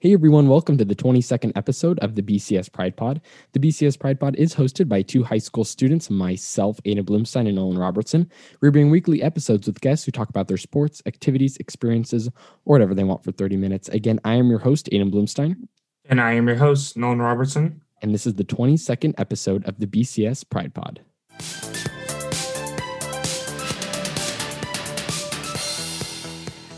Hey 0.00 0.12
everyone, 0.12 0.48
welcome 0.48 0.76
to 0.76 0.84
the 0.84 0.94
22nd 0.94 1.52
episode 1.56 1.98
of 2.00 2.14
the 2.14 2.22
BCS 2.22 2.70
Pride 2.70 2.96
Pod. 2.96 3.22
The 3.52 3.60
BCS 3.60 3.98
Pride 3.98 4.20
Pod 4.20 4.36
is 4.36 4.54
hosted 4.54 4.88
by 4.88 5.00
two 5.00 5.22
high 5.22 5.38
school 5.38 5.64
students, 5.64 6.10
myself, 6.10 6.78
Aiden 6.84 7.04
Bloomstein, 7.04 7.46
and 7.46 7.54
Nolan 7.54 7.78
Robertson. 7.78 8.30
We 8.60 8.70
bring 8.70 8.90
weekly 8.90 9.22
episodes 9.22 9.66
with 9.66 9.80
guests 9.80 10.04
who 10.04 10.12
talk 10.12 10.28
about 10.28 10.48
their 10.48 10.58
sports, 10.58 11.00
activities, 11.06 11.56
experiences, 11.56 12.28
or 12.28 12.32
whatever 12.64 12.94
they 12.94 13.04
want 13.04 13.24
for 13.24 13.32
30 13.32 13.56
minutes. 13.56 13.88
Again, 13.88 14.20
I 14.24 14.34
am 14.34 14.50
your 14.50 14.58
host, 14.58 14.90
Aiden 14.92 15.10
Bloomstein. 15.10 15.68
And 16.06 16.20
I 16.20 16.32
am 16.32 16.48
your 16.48 16.56
host, 16.56 16.96
Nolan 16.96 17.22
Robertson. 17.22 17.80
And 18.02 18.12
this 18.12 18.26
is 18.26 18.34
the 18.34 18.44
22nd 18.44 19.14
episode 19.16 19.64
of 19.64 19.78
the 19.78 19.86
BCS 19.86 20.48
Pride 20.50 20.74
Pod. 20.74 21.00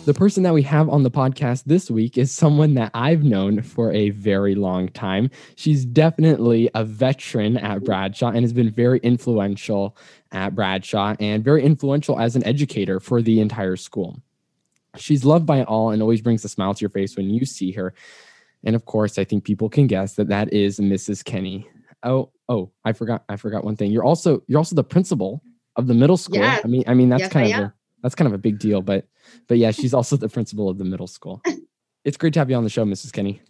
The 0.06 0.14
person 0.14 0.44
that 0.44 0.54
we 0.54 0.62
have 0.62 0.88
on 0.88 1.02
the 1.02 1.10
podcast 1.10 1.64
this 1.64 1.90
week 1.90 2.16
is 2.16 2.30
someone 2.30 2.74
that 2.74 2.92
I've 2.94 3.24
known 3.24 3.60
for 3.60 3.92
a 3.92 4.10
very 4.10 4.54
long 4.54 4.86
time. 4.90 5.30
She's 5.56 5.84
definitely 5.84 6.70
a 6.76 6.84
veteran 6.84 7.56
at 7.56 7.82
Bradshaw 7.82 8.28
and 8.28 8.42
has 8.42 8.52
been 8.52 8.70
very 8.70 9.00
influential 9.00 9.96
at 10.30 10.54
Bradshaw 10.54 11.16
and 11.18 11.42
very 11.42 11.64
influential 11.64 12.20
as 12.20 12.36
an 12.36 12.44
educator 12.44 13.00
for 13.00 13.20
the 13.20 13.40
entire 13.40 13.74
school. 13.74 14.22
She's 14.96 15.24
loved 15.24 15.44
by 15.44 15.64
all 15.64 15.90
and 15.90 16.00
always 16.00 16.20
brings 16.20 16.44
a 16.44 16.48
smile 16.48 16.72
to 16.72 16.80
your 16.80 16.90
face 16.90 17.16
when 17.16 17.28
you 17.28 17.44
see 17.44 17.72
her. 17.72 17.92
And 18.62 18.76
of 18.76 18.84
course, 18.84 19.18
I 19.18 19.24
think 19.24 19.42
people 19.42 19.68
can 19.68 19.88
guess 19.88 20.14
that 20.14 20.28
that 20.28 20.52
is 20.52 20.78
Mrs. 20.78 21.24
Kenney. 21.24 21.68
Oh, 22.04 22.30
oh, 22.48 22.70
I 22.84 22.92
forgot. 22.92 23.24
I 23.28 23.34
forgot 23.34 23.64
one 23.64 23.74
thing. 23.74 23.90
You're 23.90 24.04
also 24.04 24.44
you're 24.46 24.58
also 24.58 24.76
the 24.76 24.84
principal 24.84 25.42
of 25.74 25.88
the 25.88 25.94
middle 25.94 26.16
school. 26.16 26.38
Yes. 26.38 26.60
I 26.64 26.68
mean, 26.68 26.84
I 26.86 26.94
mean 26.94 27.08
that's 27.08 27.22
Yes, 27.22 27.32
kind 27.32 27.52
I 27.52 27.58
of 27.58 27.64
a, 27.64 27.74
that's 28.06 28.14
kind 28.14 28.28
of 28.28 28.34
a 28.34 28.38
big 28.38 28.60
deal. 28.60 28.82
But 28.82 29.08
but 29.48 29.58
yeah, 29.58 29.72
she's 29.72 29.92
also 29.92 30.16
the 30.16 30.28
principal 30.28 30.68
of 30.68 30.78
the 30.78 30.84
middle 30.84 31.08
school. 31.08 31.42
It's 32.04 32.16
great 32.16 32.34
to 32.34 32.38
have 32.38 32.48
you 32.48 32.54
on 32.54 32.62
the 32.62 32.70
show, 32.70 32.84
Mrs. 32.84 33.12
Kenney. 33.12 33.42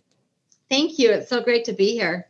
Thank 0.71 0.99
you. 0.99 1.11
It's 1.11 1.29
so 1.29 1.43
great 1.43 1.67
to 1.67 1.75
be 1.75 1.93
here. 1.93 2.27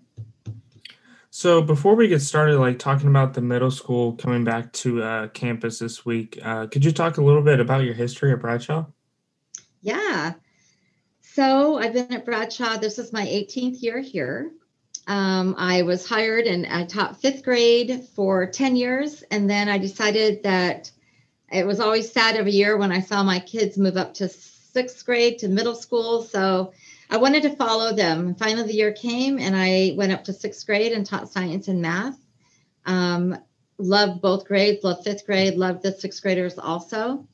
So 1.30 1.62
before 1.62 1.94
we 1.94 2.08
get 2.08 2.20
started, 2.20 2.58
like 2.58 2.80
talking 2.80 3.08
about 3.08 3.32
the 3.32 3.42
middle 3.42 3.70
school 3.70 4.14
coming 4.14 4.42
back 4.42 4.72
to 4.72 5.04
uh, 5.04 5.28
campus 5.28 5.78
this 5.78 6.04
week, 6.04 6.36
uh, 6.42 6.66
could 6.66 6.84
you 6.84 6.90
talk 6.90 7.18
a 7.18 7.22
little 7.22 7.42
bit 7.42 7.60
about 7.60 7.84
your 7.84 7.94
history 7.94 8.32
at 8.32 8.40
Bradshaw? 8.40 8.86
Yeah. 9.82 10.32
So 11.20 11.78
I've 11.78 11.92
been 11.92 12.12
at 12.12 12.24
Bradshaw. 12.24 12.78
This 12.78 12.98
is 12.98 13.12
my 13.12 13.24
18th 13.24 13.80
year 13.80 14.00
here. 14.00 14.50
Um, 15.06 15.54
I 15.56 15.82
was 15.82 16.08
hired 16.08 16.46
and 16.46 16.66
I 16.66 16.86
taught 16.86 17.20
fifth 17.20 17.44
grade 17.44 18.08
for 18.16 18.46
10 18.46 18.74
years. 18.74 19.22
And 19.30 19.48
then 19.48 19.68
I 19.68 19.78
decided 19.78 20.42
that 20.42 20.90
it 21.52 21.66
was 21.66 21.80
always 21.80 22.10
sad 22.10 22.36
every 22.36 22.52
year 22.52 22.76
when 22.76 22.92
I 22.92 23.00
saw 23.00 23.22
my 23.22 23.38
kids 23.38 23.78
move 23.78 23.96
up 23.96 24.14
to 24.14 24.28
sixth 24.28 25.04
grade 25.06 25.38
to 25.38 25.48
middle 25.48 25.74
school. 25.74 26.22
So 26.22 26.72
I 27.08 27.18
wanted 27.18 27.42
to 27.44 27.56
follow 27.56 27.94
them. 27.94 28.34
Finally, 28.34 28.68
the 28.68 28.74
year 28.74 28.92
came 28.92 29.38
and 29.38 29.54
I 29.54 29.94
went 29.96 30.12
up 30.12 30.24
to 30.24 30.32
sixth 30.32 30.66
grade 30.66 30.92
and 30.92 31.06
taught 31.06 31.30
science 31.30 31.68
and 31.68 31.80
math. 31.80 32.18
Um, 32.84 33.38
loved 33.78 34.20
both 34.20 34.46
grades, 34.46 34.82
loved 34.82 35.04
fifth 35.04 35.24
grade, 35.26 35.54
loved 35.54 35.82
the 35.82 35.92
sixth 35.92 36.22
graders 36.22 36.58
also. 36.58 37.26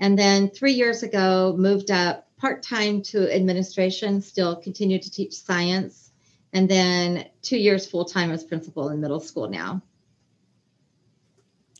And 0.00 0.18
then 0.18 0.50
three 0.50 0.72
years 0.72 1.02
ago, 1.02 1.54
moved 1.56 1.90
up 1.90 2.28
part 2.38 2.62
time 2.62 3.02
to 3.02 3.32
administration, 3.34 4.20
still 4.20 4.56
continued 4.56 5.02
to 5.02 5.10
teach 5.10 5.32
science. 5.34 6.10
And 6.52 6.68
then 6.68 7.26
two 7.42 7.58
years 7.58 7.86
full 7.86 8.04
time 8.04 8.30
as 8.30 8.44
principal 8.44 8.88
in 8.88 9.00
middle 9.00 9.20
school 9.20 9.48
now. 9.48 9.82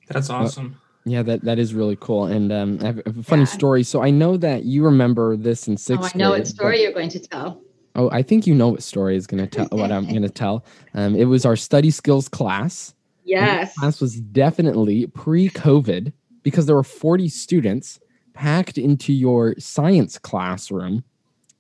That's 0.08 0.30
awesome. 0.30 0.80
Yeah, 1.06 1.22
that, 1.22 1.42
that 1.42 1.58
is 1.58 1.74
really 1.74 1.96
cool. 2.00 2.26
And 2.26 2.50
um, 2.52 2.78
I 2.80 2.86
have 2.86 3.02
a 3.04 3.22
funny 3.22 3.42
Yeah. 3.42 3.46
story. 3.46 3.82
So 3.82 4.02
I 4.02 4.10
know 4.10 4.36
that 4.38 4.64
you 4.64 4.84
remember 4.84 5.36
this 5.36 5.68
in 5.68 5.76
sixth. 5.76 6.02
Oh, 6.02 6.10
I 6.14 6.18
know 6.18 6.30
grade, 6.30 6.40
what 6.40 6.46
story 6.48 6.76
but- 6.76 6.80
you're 6.80 6.92
going 6.92 7.10
to 7.10 7.20
tell. 7.20 7.60
Oh, 7.96 8.10
I 8.10 8.22
think 8.22 8.46
you 8.46 8.54
know 8.56 8.68
what 8.68 8.82
story 8.82 9.14
is 9.16 9.26
going 9.26 9.46
to 9.46 9.46
tell. 9.46 9.68
what 9.78 9.92
I'm 9.92 10.08
going 10.08 10.22
to 10.30 10.30
tell. 10.30 10.64
Um, 10.94 11.14
it 11.14 11.26
was 11.26 11.44
our 11.46 11.54
study 11.56 11.90
skills 11.90 12.28
class. 12.28 12.94
Yes. 13.24 13.74
class 13.78 14.00
was 14.00 14.20
definitely 14.20 15.06
pre-COVID 15.06 16.12
because 16.42 16.66
there 16.66 16.74
were 16.76 16.82
40 16.84 17.28
students 17.28 18.00
packed 18.34 18.78
into 18.78 19.12
your 19.12 19.54
science 19.58 20.18
classroom. 20.18 21.04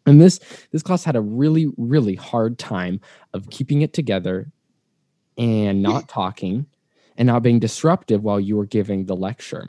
And 0.06 0.20
this 0.20 0.40
this 0.72 0.82
class 0.82 1.04
had 1.04 1.16
a 1.16 1.20
really 1.22 1.68
really 1.78 2.14
hard 2.16 2.58
time 2.58 3.00
of 3.32 3.48
keeping 3.50 3.80
it 3.82 3.92
together 3.94 4.50
and 5.38 5.82
not 5.82 6.08
talking 6.08 6.66
and 7.16 7.26
not 7.26 7.42
being 7.42 7.58
disruptive 7.58 8.22
while 8.22 8.40
you 8.40 8.56
were 8.56 8.66
giving 8.66 9.06
the 9.06 9.16
lecture. 9.16 9.68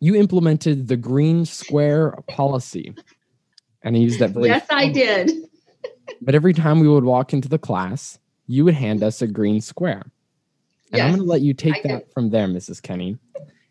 You 0.00 0.14
implemented 0.14 0.88
the 0.88 0.96
green 0.96 1.44
square 1.44 2.14
policy. 2.28 2.94
And 3.82 3.96
I 3.96 3.98
used 3.98 4.20
that 4.20 4.30
very 4.30 4.46
Yes, 4.46 4.66
I 4.70 4.90
did. 4.90 5.30
but 6.22 6.34
every 6.34 6.52
time 6.52 6.80
we 6.80 6.88
would 6.88 7.04
walk 7.04 7.32
into 7.32 7.48
the 7.48 7.58
class, 7.58 8.18
you 8.46 8.64
would 8.64 8.74
hand 8.74 9.02
us 9.02 9.22
a 9.22 9.26
green 9.26 9.60
square. 9.60 10.04
And 10.92 11.02
I'm 11.02 11.10
going 11.10 11.22
to 11.22 11.28
let 11.28 11.42
you 11.42 11.52
take 11.52 11.76
I 11.76 11.82
did. 11.82 11.90
that 11.90 12.12
from 12.12 12.30
there, 12.30 12.46
Mrs. 12.46 12.80
Kenney. 12.80 13.18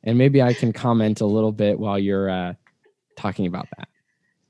And 0.03 0.18
maybe 0.18 0.41
I 0.41 0.53
can 0.53 0.72
comment 0.72 1.22
a 1.22 1.25
little 1.25 1.51
bit 1.51 1.79
while 1.79 1.97
you're 1.97 2.29
uh, 2.29 2.53
talking 3.16 3.47
about 3.47 3.68
that. 3.78 3.88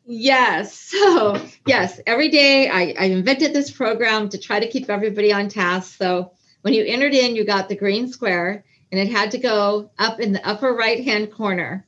Yes. 0.05 0.73
So, 0.73 1.41
yes, 1.65 1.99
every 2.07 2.29
day 2.29 2.69
I, 2.69 2.95
I 2.97 3.05
invented 3.05 3.53
this 3.53 3.69
program 3.69 4.29
to 4.29 4.37
try 4.37 4.59
to 4.59 4.67
keep 4.67 4.89
everybody 4.89 5.33
on 5.33 5.49
task. 5.49 5.97
So, 5.97 6.31
when 6.61 6.73
you 6.73 6.83
entered 6.85 7.13
in, 7.13 7.35
you 7.35 7.45
got 7.45 7.69
the 7.69 7.75
green 7.75 8.11
square 8.11 8.63
and 8.91 8.99
it 8.99 9.09
had 9.09 9.31
to 9.31 9.37
go 9.37 9.91
up 9.97 10.19
in 10.19 10.33
the 10.33 10.47
upper 10.47 10.73
right 10.73 11.03
hand 11.03 11.31
corner. 11.31 11.85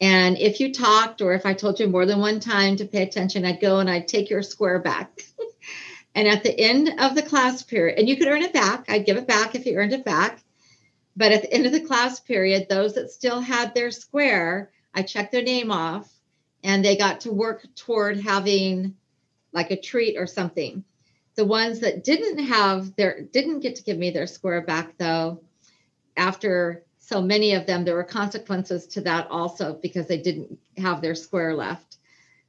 And 0.00 0.36
if 0.38 0.60
you 0.60 0.72
talked 0.72 1.22
or 1.22 1.34
if 1.34 1.46
I 1.46 1.54
told 1.54 1.78
you 1.78 1.88
more 1.88 2.06
than 2.06 2.18
one 2.18 2.40
time 2.40 2.76
to 2.76 2.84
pay 2.84 3.02
attention, 3.02 3.44
I'd 3.44 3.60
go 3.60 3.78
and 3.78 3.88
I'd 3.88 4.08
take 4.08 4.30
your 4.30 4.42
square 4.42 4.80
back. 4.80 5.22
and 6.14 6.26
at 6.26 6.42
the 6.42 6.58
end 6.58 7.00
of 7.00 7.14
the 7.14 7.22
class 7.22 7.62
period, 7.62 7.98
and 7.98 8.08
you 8.08 8.16
could 8.16 8.28
earn 8.28 8.42
it 8.42 8.52
back, 8.52 8.84
I'd 8.88 9.06
give 9.06 9.16
it 9.16 9.26
back 9.26 9.54
if 9.54 9.66
you 9.66 9.76
earned 9.76 9.92
it 9.92 10.04
back. 10.04 10.42
But 11.16 11.32
at 11.32 11.42
the 11.42 11.52
end 11.52 11.66
of 11.66 11.72
the 11.72 11.80
class 11.80 12.18
period, 12.18 12.66
those 12.68 12.94
that 12.94 13.10
still 13.10 13.40
had 13.40 13.74
their 13.74 13.92
square, 13.92 14.72
I 14.92 15.02
checked 15.02 15.30
their 15.30 15.42
name 15.42 15.70
off 15.70 16.12
and 16.64 16.84
they 16.84 16.96
got 16.96 17.20
to 17.20 17.32
work 17.32 17.66
toward 17.76 18.18
having 18.18 18.96
like 19.52 19.70
a 19.70 19.80
treat 19.80 20.16
or 20.16 20.26
something. 20.26 20.82
The 21.36 21.44
ones 21.44 21.80
that 21.80 22.04
didn't 22.04 22.38
have 22.44 22.94
their 22.96 23.22
didn't 23.22 23.60
get 23.60 23.76
to 23.76 23.82
give 23.82 23.98
me 23.98 24.10
their 24.10 24.26
square 24.26 24.60
back 24.60 24.96
though, 24.98 25.40
after 26.16 26.84
so 26.98 27.20
many 27.20 27.54
of 27.54 27.66
them, 27.66 27.84
there 27.84 27.94
were 27.94 28.04
consequences 28.04 28.86
to 28.88 29.02
that 29.02 29.28
also 29.30 29.74
because 29.74 30.06
they 30.06 30.18
didn't 30.18 30.58
have 30.78 31.00
their 31.00 31.14
square 31.14 31.54
left. 31.54 31.98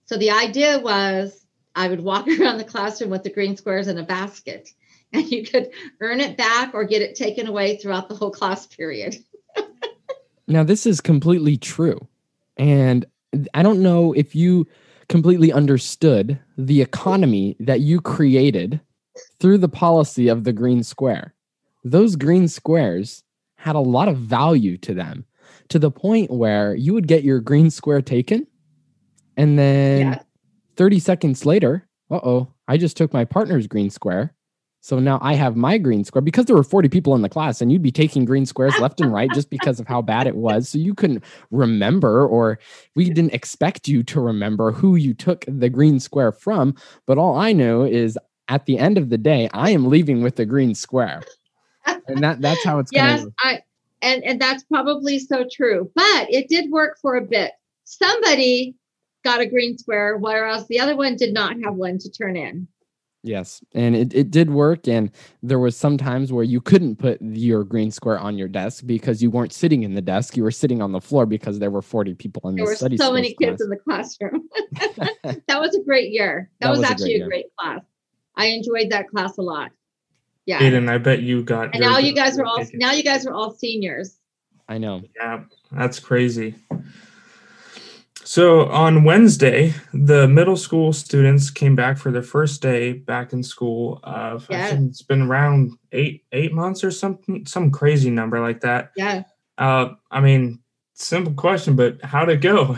So 0.05 0.17
the 0.17 0.31
idea 0.31 0.79
was 0.79 1.45
I 1.75 1.87
would 1.87 2.01
walk 2.01 2.27
around 2.39 2.57
the 2.57 2.63
classroom 2.63 3.09
with 3.09 3.23
the 3.23 3.31
green 3.31 3.57
squares 3.57 3.87
in 3.87 3.97
a 3.97 4.03
basket 4.03 4.69
and 5.13 5.31
you 5.31 5.45
could 5.45 5.71
earn 5.99 6.19
it 6.19 6.37
back 6.37 6.73
or 6.73 6.83
get 6.83 7.01
it 7.01 7.15
taken 7.15 7.47
away 7.47 7.77
throughout 7.77 8.09
the 8.09 8.15
whole 8.15 8.31
class 8.31 8.65
period. 8.65 9.15
Now, 10.47 10.63
this 10.63 10.85
is 10.85 11.01
completely 11.01 11.57
true. 11.57 12.07
And 12.55 13.03
I 13.55 13.63
don't 13.63 13.81
know 13.81 14.13
if 14.13 14.35
you 14.35 14.67
completely 15.09 15.51
understood 15.51 16.39
the 16.57 16.81
economy 16.81 17.55
that 17.59 17.81
you 17.81 18.01
created 18.01 18.79
through 19.39 19.57
the 19.57 19.69
policy 19.69 20.27
of 20.27 20.43
the 20.43 20.53
green 20.53 20.83
square. 20.83 21.33
Those 21.83 22.15
green 22.15 22.47
squares 22.47 23.23
had 23.55 23.75
a 23.75 23.79
lot 23.79 24.07
of 24.07 24.17
value 24.17 24.77
to 24.79 24.93
them 24.93 25.25
to 25.69 25.79
the 25.79 25.91
point 25.91 26.31
where 26.31 26.75
you 26.75 26.93
would 26.93 27.07
get 27.07 27.23
your 27.23 27.39
green 27.39 27.69
square 27.69 28.01
taken 28.01 28.45
and 29.37 29.57
then 29.57 29.99
Yeah. 29.99 30.19
30 30.75 30.99
seconds 30.99 31.45
later, 31.45 31.87
uh-oh, 32.11 32.47
I 32.67 32.77
just 32.77 32.97
took 32.97 33.13
my 33.13 33.25
partner's 33.25 33.67
green 33.67 33.89
square. 33.89 34.33
So 34.85 34.99
now 34.99 35.17
I 35.19 35.33
have 35.33 35.55
my 35.55 35.79
green 35.79 36.03
square 36.03 36.21
because 36.21 36.45
there 36.45 36.55
were 36.55 36.61
40 36.61 36.89
people 36.89 37.15
in 37.15 37.23
the 37.23 37.27
class 37.27 37.59
and 37.59 37.71
you'd 37.71 37.81
be 37.81 37.91
taking 37.91 38.23
green 38.23 38.45
squares 38.45 38.77
left 38.79 39.01
and 39.01 39.11
right 39.11 39.31
just 39.33 39.49
because 39.49 39.79
of 39.79 39.87
how 39.87 39.99
bad 40.03 40.27
it 40.27 40.35
was. 40.35 40.69
So 40.69 40.77
you 40.77 40.93
couldn't 40.93 41.23
remember 41.49 42.27
or 42.27 42.59
we 42.93 43.09
didn't 43.09 43.33
expect 43.33 43.87
you 43.87 44.03
to 44.03 44.19
remember 44.19 44.71
who 44.71 44.95
you 44.95 45.15
took 45.15 45.43
the 45.47 45.71
green 45.71 45.99
square 45.99 46.31
from, 46.31 46.75
but 47.07 47.17
all 47.17 47.35
I 47.35 47.51
know 47.51 47.81
is 47.81 48.15
at 48.47 48.67
the 48.67 48.77
end 48.77 48.99
of 48.99 49.09
the 49.09 49.17
day, 49.17 49.49
I 49.53 49.71
am 49.71 49.87
leaving 49.87 50.21
with 50.21 50.35
the 50.35 50.45
green 50.45 50.75
square. 50.75 51.23
And 52.07 52.21
that 52.23 52.41
that's 52.41 52.63
how 52.63 52.77
it's 52.77 52.91
yes 52.93 53.25
going 53.41 53.57
and 54.03 54.23
and 54.23 54.39
that's 54.39 54.63
probably 54.65 55.17
so 55.17 55.45
true 55.51 55.91
but 55.95 56.27
it 56.29 56.47
did 56.47 56.69
work 56.69 56.97
for 57.01 57.15
a 57.15 57.21
bit 57.21 57.53
somebody 57.85 58.75
got 59.23 59.39
a 59.41 59.47
green 59.47 59.77
square 59.77 60.17
whereas 60.17 60.67
the 60.67 60.79
other 60.79 60.95
one 60.95 61.15
did 61.15 61.33
not 61.33 61.55
have 61.63 61.73
one 61.73 61.97
to 61.99 62.09
turn 62.11 62.35
in 62.35 62.67
Yes, 63.25 63.63
and 63.73 63.95
it, 63.95 64.13
it 64.13 64.29
did 64.29 64.51
work. 64.51 64.87
And 64.87 65.09
there 65.41 65.57
was 65.57 65.75
some 65.75 65.97
times 65.97 66.31
where 66.31 66.43
you 66.43 66.61
couldn't 66.61 66.97
put 66.97 67.19
your 67.21 67.63
green 67.63 67.89
square 67.89 68.19
on 68.19 68.37
your 68.37 68.47
desk 68.47 68.83
because 68.85 69.23
you 69.23 69.31
weren't 69.31 69.51
sitting 69.51 69.81
in 69.81 69.95
the 69.95 70.01
desk. 70.01 70.37
You 70.37 70.43
were 70.43 70.51
sitting 70.51 70.79
on 70.79 70.91
the 70.91 71.01
floor 71.01 71.25
because 71.25 71.57
there 71.57 71.71
were 71.71 71.81
40 71.81 72.13
people 72.13 72.47
in 72.49 72.55
there 72.55 72.65
the 72.65 72.69
were 72.69 72.75
study 72.75 72.97
so 72.97 73.05
skills 73.05 73.13
many 73.15 73.33
kids 73.33 73.57
class. 73.57 73.61
in 73.61 73.69
the 73.69 73.77
classroom 73.77 74.49
that 75.47 75.59
was 75.59 75.75
a 75.75 75.83
great 75.83 76.11
year 76.11 76.51
that, 76.59 76.67
That 76.67 76.69
was, 76.69 76.79
was 76.79 76.87
a 76.87 76.91
actually 76.91 77.13
great 77.17 77.21
a 77.21 77.25
great 77.27 77.45
class 77.59 77.81
i 78.35 78.45
enjoyed 78.47 78.91
that 78.91 79.07
class 79.09 79.37
a 79.37 79.41
lot 79.41 79.71
yeah 80.45 80.59
Aiden, 80.59 80.87
I 80.89 80.99
bet 80.99 81.21
you 81.21 81.43
got. 81.43 81.73
and 81.73 81.81
now 81.81 81.97
you 81.97 82.13
guys 82.13 82.37
are 82.37 82.45
all 82.45 82.63
now 82.73 82.91
you 82.91 83.03
guys 83.03 83.25
are 83.25 83.33
all 83.33 83.51
seniors 83.51 84.19
I 84.67 84.79
know. 84.79 85.03
Yeah, 85.15 85.43
that's 85.71 85.99
crazy. 85.99 86.55
So 88.25 88.65
on 88.69 89.03
Wednesday, 89.03 89.75
the 89.93 90.27
middle 90.27 90.57
school 90.57 90.91
students 90.93 91.51
came 91.51 91.75
back 91.75 91.99
for 91.99 92.11
their 92.11 92.23
first 92.23 92.59
day 92.59 92.93
back 92.93 93.33
in 93.33 93.43
school. 93.43 93.99
Uh, 94.03 94.39
Yeah. 94.49 94.73
It's 94.73 95.03
been 95.03 95.21
around 95.21 95.77
eight 95.91 96.25
eight 96.31 96.51
months 96.51 96.83
or 96.83 96.89
something, 96.89 97.45
some 97.45 97.69
crazy 97.69 98.09
number 98.09 98.41
like 98.41 98.61
that. 98.61 98.91
Yeah. 98.95 99.23
Uh, 99.59 99.89
I 100.09 100.21
mean, 100.21 100.59
simple 100.95 101.33
question, 101.33 101.75
but 101.75 102.03
how'd 102.03 102.29
it 102.29 102.41
go? 102.41 102.77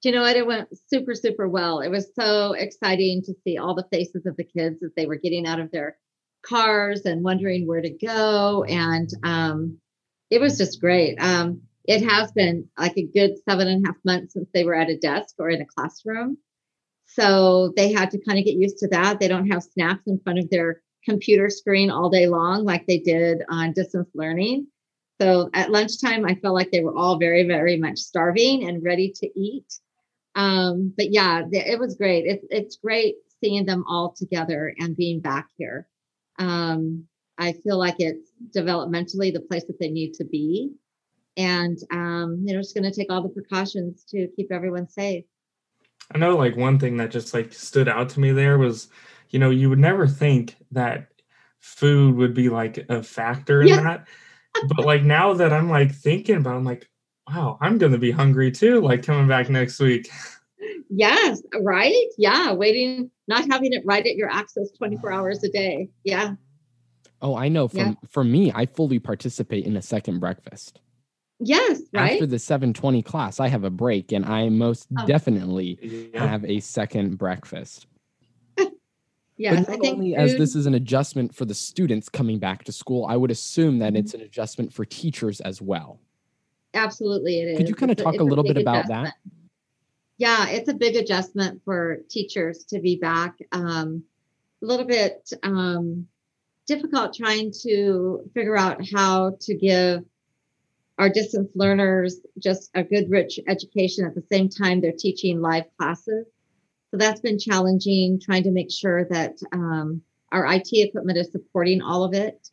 Do 0.00 0.08
you 0.08 0.14
know 0.14 0.22
what? 0.22 0.36
It 0.36 0.46
went 0.46 0.68
super, 0.88 1.14
super 1.14 1.46
well. 1.46 1.80
It 1.80 1.90
was 1.90 2.08
so 2.18 2.54
exciting 2.54 3.22
to 3.24 3.34
see 3.44 3.58
all 3.58 3.74
the 3.74 3.86
faces 3.92 4.24
of 4.24 4.36
the 4.36 4.44
kids 4.44 4.82
as 4.82 4.92
they 4.96 5.04
were 5.06 5.16
getting 5.16 5.46
out 5.46 5.60
of 5.60 5.70
their 5.70 5.98
cars 6.42 7.02
and 7.02 7.22
wondering 7.22 7.66
where 7.66 7.82
to 7.82 7.90
go. 7.90 8.64
And 8.64 9.10
um, 9.22 9.78
it 10.30 10.40
was 10.40 10.56
just 10.56 10.80
great. 10.80 11.16
Um, 11.20 11.62
it 11.84 12.02
has 12.08 12.32
been 12.32 12.68
like 12.78 12.96
a 12.96 13.06
good 13.06 13.32
seven 13.48 13.68
and 13.68 13.84
a 13.84 13.88
half 13.88 13.96
months 14.04 14.34
since 14.34 14.48
they 14.54 14.64
were 14.64 14.74
at 14.74 14.90
a 14.90 14.98
desk 14.98 15.34
or 15.38 15.50
in 15.50 15.60
a 15.60 15.66
classroom. 15.66 16.38
So 17.04 17.72
they 17.76 17.92
had 17.92 18.10
to 18.12 18.20
kind 18.26 18.38
of 18.38 18.44
get 18.44 18.54
used 18.54 18.78
to 18.78 18.88
that. 18.88 19.20
They 19.20 19.28
don't 19.28 19.50
have 19.50 19.62
snacks 19.62 20.06
in 20.06 20.20
front 20.20 20.38
of 20.38 20.48
their 20.50 20.82
computer 21.04 21.50
screen 21.50 21.90
all 21.90 22.08
day 22.08 22.26
long 22.26 22.64
like 22.64 22.86
they 22.86 22.98
did 22.98 23.42
on 23.50 23.72
distance 23.72 24.08
learning. 24.14 24.68
So 25.20 25.50
at 25.52 25.70
lunchtime, 25.70 26.24
I 26.24 26.36
felt 26.36 26.54
like 26.54 26.70
they 26.70 26.82
were 26.82 26.96
all 26.96 27.18
very, 27.18 27.46
very 27.46 27.76
much 27.76 27.98
starving 27.98 28.68
and 28.68 28.82
ready 28.82 29.12
to 29.16 29.38
eat. 29.38 29.66
Um, 30.34 30.94
but 30.96 31.12
yeah, 31.12 31.42
it 31.50 31.78
was 31.78 31.96
great. 31.96 32.24
It's 32.26 32.46
it's 32.50 32.76
great 32.76 33.16
seeing 33.42 33.66
them 33.66 33.84
all 33.86 34.14
together 34.16 34.74
and 34.78 34.96
being 34.96 35.20
back 35.20 35.48
here. 35.56 35.86
Um, 36.38 37.04
I 37.38 37.52
feel 37.52 37.78
like 37.78 37.96
it's 37.98 38.30
developmentally 38.56 39.32
the 39.32 39.40
place 39.40 39.64
that 39.64 39.78
they 39.78 39.90
need 39.90 40.14
to 40.14 40.24
be, 40.24 40.72
and 41.36 41.78
um, 41.90 42.44
they're 42.44 42.60
just 42.60 42.74
going 42.74 42.90
to 42.90 42.96
take 42.96 43.10
all 43.10 43.22
the 43.22 43.28
precautions 43.28 44.04
to 44.10 44.28
keep 44.36 44.52
everyone 44.52 44.88
safe. 44.88 45.24
I 46.14 46.18
know 46.18 46.36
like 46.36 46.56
one 46.56 46.78
thing 46.78 46.96
that 46.98 47.10
just 47.10 47.32
like 47.32 47.52
stood 47.52 47.88
out 47.88 48.08
to 48.10 48.20
me 48.20 48.32
there 48.32 48.58
was, 48.58 48.88
you 49.30 49.38
know, 49.38 49.50
you 49.50 49.70
would 49.70 49.78
never 49.78 50.06
think 50.06 50.56
that 50.72 51.08
food 51.60 52.16
would 52.16 52.34
be 52.34 52.48
like 52.48 52.84
a 52.88 53.02
factor 53.02 53.62
in 53.62 53.68
Yeah. 53.68 53.82
that. 53.82 54.08
But 54.68 54.84
like 54.84 55.02
now 55.02 55.32
that 55.34 55.52
I'm 55.52 55.70
like 55.70 55.94
thinking 55.94 56.36
about 56.36 56.54
it, 56.54 56.58
I'm 56.58 56.64
like, 56.64 56.90
wow, 57.28 57.56
I'm 57.60 57.78
gonna 57.78 57.98
be 57.98 58.10
hungry 58.10 58.50
too, 58.50 58.80
like 58.80 59.02
coming 59.02 59.28
back 59.28 59.48
next 59.48 59.80
week. 59.80 60.10
Yes, 60.90 61.42
right. 61.60 62.06
Yeah, 62.18 62.52
waiting, 62.52 63.10
not 63.26 63.50
having 63.50 63.72
it 63.72 63.82
right 63.86 64.06
at 64.06 64.16
your 64.16 64.28
access 64.28 64.70
24 64.76 65.10
hours 65.12 65.42
a 65.42 65.48
day. 65.48 65.88
Yeah. 66.04 66.34
Oh, 67.22 67.36
I 67.36 67.48
know. 67.48 67.68
From 67.68 67.78
Yeah. 67.78 68.08
for 68.08 68.24
me, 68.24 68.52
I 68.54 68.66
fully 68.66 68.98
participate 68.98 69.64
in 69.64 69.76
a 69.76 69.82
second 69.82 70.18
breakfast. 70.20 70.80
Yes, 71.44 71.82
right. 71.92 72.12
After 72.12 72.26
the 72.26 72.38
720 72.38 73.02
class, 73.02 73.40
I 73.40 73.48
have 73.48 73.64
a 73.64 73.70
break 73.70 74.12
and 74.12 74.24
I 74.24 74.48
most 74.48 74.86
Oh. 74.96 75.06
definitely 75.06 75.78
Yeah. 76.12 76.26
have 76.26 76.44
a 76.44 76.60
second 76.60 77.18
breakfast. 77.18 77.86
yes, 79.36 79.66
but 79.66 79.74
I 79.74 79.76
think 79.76 79.98
only 79.98 80.14
as 80.14 80.36
this 80.36 80.54
is 80.54 80.66
an 80.66 80.74
adjustment 80.74 81.34
for 81.34 81.44
the 81.44 81.54
students 81.54 82.08
coming 82.08 82.38
back 82.38 82.64
to 82.64 82.72
school, 82.72 83.06
I 83.06 83.16
would 83.16 83.30
assume 83.30 83.78
that 83.80 83.96
it's 83.96 84.14
an 84.14 84.20
adjustment 84.20 84.72
for 84.72 84.84
teachers 84.84 85.40
as 85.40 85.60
well. 85.60 86.00
Absolutely, 86.74 87.40
it 87.40 87.48
is. 87.48 87.58
Could 87.58 87.68
you 87.68 87.74
kinda 87.74 87.92
It's 87.92 88.02
talk 88.02 88.14
it's 88.14 88.20
a 88.22 88.24
little 88.24 88.44
bit 88.44 88.56
big 88.56 88.66
about 88.66 88.86
that? 88.88 89.14
Yeah, 90.18 90.48
it's 90.48 90.68
a 90.68 90.74
big 90.74 90.96
adjustment 90.96 91.62
for 91.64 91.98
teachers 92.08 92.64
to 92.66 92.80
be 92.80 92.96
back. 92.96 93.36
Um, 93.50 94.04
a 94.62 94.66
little 94.66 94.86
bit 94.86 95.28
um, 95.42 96.06
difficult 96.66 97.14
trying 97.14 97.52
to 97.62 98.30
figure 98.34 98.56
out 98.56 98.80
how 98.94 99.36
to 99.40 99.54
give 99.56 100.04
our 100.98 101.08
distance 101.08 101.50
learners 101.54 102.20
just 102.38 102.70
a 102.74 102.82
good, 102.82 103.10
rich 103.10 103.40
education 103.48 104.04
at 104.04 104.14
the 104.14 104.24
same 104.30 104.48
time 104.48 104.80
they're 104.80 104.92
teaching 104.96 105.40
live 105.40 105.64
classes. 105.78 106.26
So 106.90 106.98
that's 106.98 107.20
been 107.20 107.38
challenging, 107.38 108.20
trying 108.20 108.42
to 108.44 108.50
make 108.50 108.70
sure 108.70 109.06
that 109.06 109.36
um, 109.52 110.02
our 110.30 110.46
IT 110.52 110.68
equipment 110.72 111.18
is 111.18 111.32
supporting 111.32 111.80
all 111.80 112.04
of 112.04 112.12
it 112.14 112.48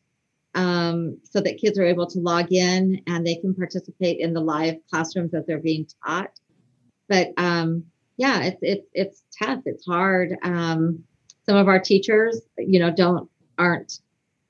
um, 0.55 1.17
so 1.23 1.41
that 1.41 1.57
kids 1.57 1.77
are 1.77 1.85
able 1.85 2.07
to 2.07 2.19
log 2.19 2.51
in 2.51 3.01
and 3.07 3.25
they 3.25 3.35
can 3.35 3.53
participate 3.53 4.19
in 4.19 4.33
the 4.33 4.41
live 4.41 4.77
classrooms 4.89 5.31
that 5.31 5.45
they're 5.45 5.59
being 5.59 5.87
taught. 6.05 6.31
But 7.07 7.33
um, 7.37 7.85
yeah, 8.17 8.43
it's 8.43 8.59
it's 8.61 8.87
it's 8.93 9.23
tough. 9.41 9.61
It's 9.65 9.85
hard. 9.85 10.37
Um, 10.43 11.03
some 11.45 11.57
of 11.57 11.67
our 11.67 11.79
teachers, 11.79 12.41
you 12.57 12.79
know, 12.79 12.91
don't 12.91 13.29
aren't 13.57 13.99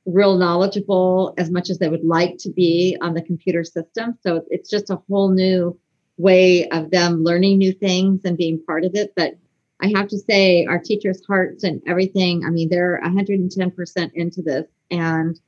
real 0.05 0.37
knowledgeable 0.37 1.33
as 1.37 1.51
much 1.51 1.69
as 1.69 1.77
they 1.77 1.89
would 1.89 2.03
like 2.03 2.37
to 2.39 2.51
be 2.51 2.97
on 3.01 3.13
the 3.13 3.21
computer 3.21 3.63
system. 3.63 4.17
So 4.21 4.43
it's 4.49 4.69
just 4.69 4.89
a 4.89 5.01
whole 5.07 5.31
new 5.31 5.77
way 6.17 6.67
of 6.69 6.91
them 6.91 7.23
learning 7.23 7.57
new 7.57 7.71
things 7.71 8.21
and 8.25 8.37
being 8.37 8.63
part 8.65 8.85
of 8.85 8.91
it. 8.95 9.13
But 9.15 9.35
I 9.81 9.91
have 9.95 10.07
to 10.09 10.17
say, 10.17 10.65
our 10.65 10.79
teachers' 10.79 11.23
hearts 11.25 11.63
and 11.63 11.81
everything, 11.87 12.43
I 12.45 12.49
mean, 12.49 12.69
they're 12.69 13.01
110% 13.03 14.11
into 14.13 14.41
this 14.41 14.67
and 14.91 15.39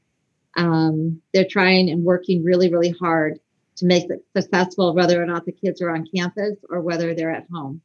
um, 0.56 1.22
they're 1.34 1.48
trying 1.50 1.90
and 1.90 2.04
working 2.04 2.44
really, 2.44 2.72
really 2.72 2.92
hard 2.92 3.40
to 3.78 3.86
make 3.86 4.10
it 4.10 4.26
successful, 4.36 4.96
whether 4.96 5.22
or 5.22 5.26
not 5.26 5.46
the 5.46 5.52
kids 5.52 5.82
are 5.82 5.90
on 5.90 6.08
campus 6.14 6.58
or 6.70 6.82
whether 6.82 7.14
they're 7.14 7.32
at 7.32 7.48
home. 7.52 7.82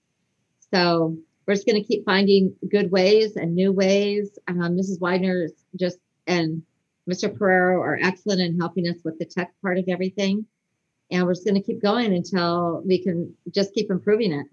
So 0.72 1.16
we're 1.46 1.54
just 1.54 1.66
going 1.66 1.80
to 1.80 1.86
keep 1.86 2.04
finding 2.04 2.54
good 2.68 2.90
ways 2.90 3.36
and 3.36 3.54
new 3.54 3.72
ways. 3.72 4.38
Um, 4.48 4.76
Mrs. 4.76 5.00
Widener 5.00 5.44
is 5.44 5.52
just 5.76 5.98
and 6.26 6.62
Mr. 7.08 7.32
Pereiro 7.32 7.80
are 7.80 7.98
excellent 8.02 8.40
in 8.40 8.58
helping 8.58 8.88
us 8.88 8.96
with 9.04 9.18
the 9.18 9.24
tech 9.24 9.52
part 9.62 9.78
of 9.78 9.84
everything. 9.88 10.46
And 11.10 11.24
we're 11.24 11.34
just 11.34 11.44
going 11.44 11.54
to 11.54 11.62
keep 11.62 11.80
going 11.80 12.12
until 12.12 12.82
we 12.84 13.02
can 13.02 13.32
just 13.52 13.72
keep 13.74 13.90
improving 13.90 14.32
it. 14.32 14.46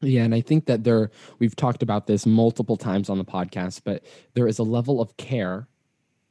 Yeah, 0.00 0.22
and 0.22 0.34
I 0.34 0.40
think 0.40 0.66
that 0.66 0.84
there 0.84 1.10
we've 1.38 1.54
talked 1.54 1.82
about 1.82 2.06
this 2.06 2.26
multiple 2.26 2.76
times 2.76 3.08
on 3.08 3.18
the 3.18 3.24
podcast, 3.24 3.82
but 3.84 4.04
there 4.34 4.48
is 4.48 4.58
a 4.58 4.64
level 4.64 5.00
of 5.00 5.16
care 5.16 5.68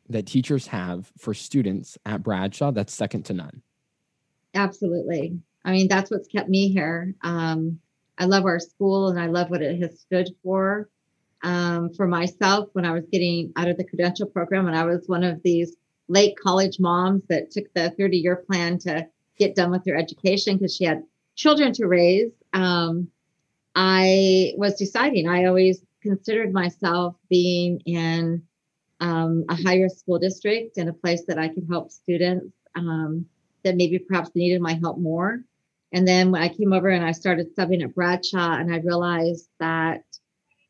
that 0.10 0.26
teachers 0.26 0.68
have 0.68 1.12
for 1.18 1.34
students 1.34 1.98
at 2.06 2.22
Bradshaw 2.22 2.72
that's 2.72 2.94
second 2.94 3.24
to 3.24 3.34
none. 3.34 3.62
Absolutely. 4.54 5.40
I 5.64 5.72
mean, 5.72 5.88
that's 5.88 6.12
what's 6.12 6.28
kept 6.28 6.50
me 6.50 6.70
here. 6.70 7.16
Um, 7.22 7.80
I 8.18 8.26
love 8.26 8.46
our 8.46 8.60
school 8.60 9.08
and 9.08 9.20
I 9.20 9.28
love 9.28 9.50
what 9.50 9.62
it 9.62 9.82
has 9.82 10.00
stood 10.02 10.30
for. 10.44 10.90
Um, 11.44 11.92
for 11.94 12.08
myself, 12.08 12.70
when 12.74 12.86
I 12.86 12.92
was 12.92 13.06
getting 13.12 13.52
out 13.56 13.68
of 13.68 13.78
the 13.78 13.84
credential 13.84 14.28
program, 14.28 14.68
and 14.68 14.76
I 14.76 14.86
was 14.86 15.08
one 15.08 15.24
of 15.24 15.42
these 15.44 15.76
late 16.08 16.38
college 16.38 16.80
moms 16.80 17.24
that 17.30 17.52
took 17.52 17.74
the 17.74 17.90
30 17.92 18.18
year 18.18 18.36
plan 18.36 18.78
to 18.80 19.08
get 19.38 19.56
done 19.56 19.72
with 19.72 19.86
her 19.88 19.96
education 19.96 20.58
because 20.58 20.76
she 20.76 20.84
had 20.84 21.04
children 21.36 21.74
to 21.74 21.88
raise. 21.88 22.32
Um, 22.54 23.08
I 23.74 24.54
was 24.58 24.76
deciding, 24.76 25.28
I 25.28 25.46
always 25.46 25.82
considered 26.02 26.52
myself 26.52 27.16
being 27.30 27.80
in 27.86 28.44
um, 29.00 29.46
a 29.50 29.56
higher 29.56 29.90
school 29.90 30.20
district 30.20 30.78
and 30.78 30.90
a 30.90 30.94
place 30.94 31.24
that 31.28 31.40
I 31.40 31.48
could 31.48 31.66
help 31.70 31.92
students 31.92 32.54
um, 32.76 33.26
that 33.64 33.76
maybe 33.76 34.00
perhaps 34.00 34.32
needed 34.36 34.62
my 34.62 34.74
help 34.74 34.98
more. 34.98 35.44
And 35.94 36.08
then 36.08 36.32
when 36.32 36.42
I 36.42 36.50
came 36.50 36.74
over 36.74 36.90
and 36.90 37.04
I 37.04 37.12
started 37.12 37.56
subbing 37.56 37.84
at 37.84 37.96
Bradshaw, 37.96 38.54
and 38.54 38.74
I 38.74 38.78
realized 38.78 39.50
that 39.60 40.04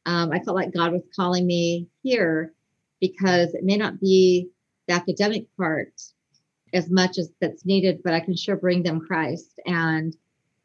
um, 0.06 0.32
I 0.32 0.40
felt 0.40 0.56
like 0.56 0.74
God 0.74 0.92
was 0.92 1.04
calling 1.16 1.46
me 1.46 1.88
here 2.04 2.54
because 3.00 3.54
it 3.54 3.64
may 3.64 3.78
not 3.78 4.00
be 4.00 4.50
the 4.88 4.94
academic 4.94 5.46
part 5.58 5.94
as 6.74 6.90
much 6.90 7.18
as 7.18 7.32
that's 7.40 7.66
needed, 7.66 8.02
but 8.04 8.14
I 8.14 8.20
can 8.20 8.36
sure 8.36 8.56
bring 8.56 8.84
them 8.84 9.02
Christ. 9.02 9.60
And 9.66 10.16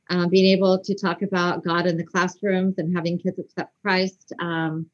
um, 0.08 0.28
being 0.28 0.56
able 0.56 0.78
to 0.78 0.94
talk 0.94 1.22
about 1.22 1.64
God 1.64 1.86
in 1.86 1.96
the 1.96 2.04
classrooms 2.04 2.78
and 2.78 2.94
having 2.94 3.18
kids 3.18 3.38
accept 3.38 3.74
Christ 3.82 4.32
um, 4.40 4.86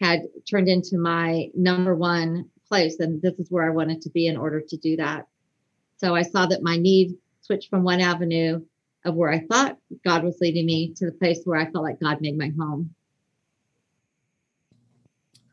had 0.00 0.22
turned 0.48 0.68
into 0.68 0.98
my 0.98 1.48
number 1.54 1.94
one 1.94 2.48
place. 2.68 3.00
And 3.00 3.20
this 3.22 3.38
is 3.38 3.50
where 3.50 3.66
I 3.66 3.74
wanted 3.74 4.02
to 4.02 4.10
be 4.10 4.26
in 4.26 4.36
order 4.36 4.60
to 4.60 4.76
do 4.76 4.96
that. 4.96 5.26
So 5.96 6.14
I 6.14 6.22
saw 6.22 6.46
that 6.46 6.62
my 6.62 6.76
need 6.76 7.16
switched 7.40 7.70
from 7.70 7.82
one 7.82 8.00
avenue 8.00 8.60
of 9.04 9.14
where 9.14 9.32
I 9.32 9.40
thought 9.40 9.78
God 10.04 10.22
was 10.22 10.38
leading 10.40 10.66
me 10.66 10.92
to 10.96 11.06
the 11.06 11.12
place 11.12 11.40
where 11.44 11.58
I 11.58 11.70
felt 11.70 11.84
like 11.84 12.00
God 12.00 12.20
made 12.20 12.36
my 12.36 12.52
home. 12.58 12.94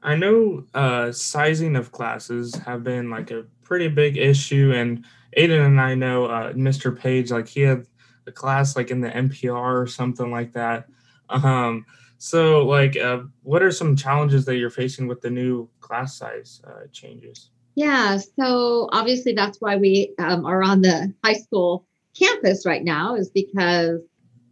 I 0.06 0.16
know 0.16 0.64
uh, 0.76 1.12
sizing 1.12 1.76
of 1.76 1.92
classes 1.92 2.54
have 2.54 2.84
been 2.84 3.10
like 3.10 3.32
a 3.32 3.44
pretty 3.64 3.88
big 3.88 4.18
issue, 4.18 4.72
and 4.74 5.04
Aiden 5.36 5.66
and 5.66 5.82
I 5.82 5.96
know 5.96 6.26
uh, 6.26 6.54
Mr. 6.54 6.96
Page, 6.96 7.32
like 7.32 7.48
he 7.48 7.62
had 7.62 7.88
a 8.28 8.32
class 8.32 8.76
like 8.76 8.92
in 8.92 9.02
the 9.02 9.10
MPR 9.10 9.82
or 9.82 9.88
something 9.88 10.30
like 10.30 10.54
that. 10.54 10.88
Um, 11.30 11.88
so, 12.20 12.66
like, 12.68 12.96
uh, 12.96 13.24
what 13.42 13.64
are 13.64 13.72
some 13.72 13.96
challenges 13.96 14.46
that 14.46 14.58
you're 14.58 14.70
facing 14.70 15.08
with 15.08 15.22
the 15.22 15.32
new 15.32 15.68
class 15.82 16.16
size 16.16 16.62
uh, 16.68 16.86
changes? 16.92 17.50
Yeah, 17.74 18.20
so 18.40 18.88
obviously 18.92 19.34
that's 19.34 19.60
why 19.60 19.76
we 19.76 20.14
um, 20.20 20.46
are 20.46 20.62
on 20.62 20.82
the 20.82 21.12
high 21.24 21.34
school 21.34 21.88
campus 22.18 22.64
right 22.64 22.84
now, 22.84 23.16
is 23.16 23.30
because 23.30 24.02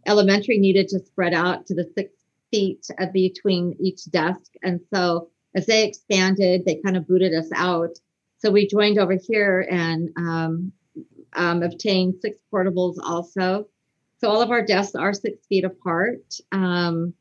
elementary 0.04 0.58
needed 0.58 0.88
to 0.88 0.98
spread 0.98 1.32
out 1.32 1.64
to 1.66 1.74
the 1.74 1.88
six 1.96 2.12
feet 2.50 2.84
uh, 2.98 3.06
between 3.12 3.76
each 3.80 4.04
desk. 4.10 4.52
And 4.62 4.80
so 4.92 5.30
as 5.54 5.66
they 5.66 5.86
expanded, 5.86 6.64
they 6.64 6.80
kind 6.84 6.96
of 6.96 7.06
booted 7.06 7.34
us 7.34 7.48
out. 7.54 7.98
So 8.38 8.50
we 8.50 8.66
joined 8.66 8.98
over 8.98 9.16
here 9.26 9.66
and 9.70 10.10
um, 10.16 10.72
um, 11.34 11.62
obtained 11.62 12.16
six 12.20 12.38
portables 12.52 12.96
also. 13.02 13.68
so 14.18 14.28
all 14.28 14.42
of 14.42 14.50
our 14.50 14.64
desks 14.64 14.94
are 14.94 15.12
six 15.12 15.46
feet 15.46 15.64
apart. 15.64 16.22
Um, 16.52 17.14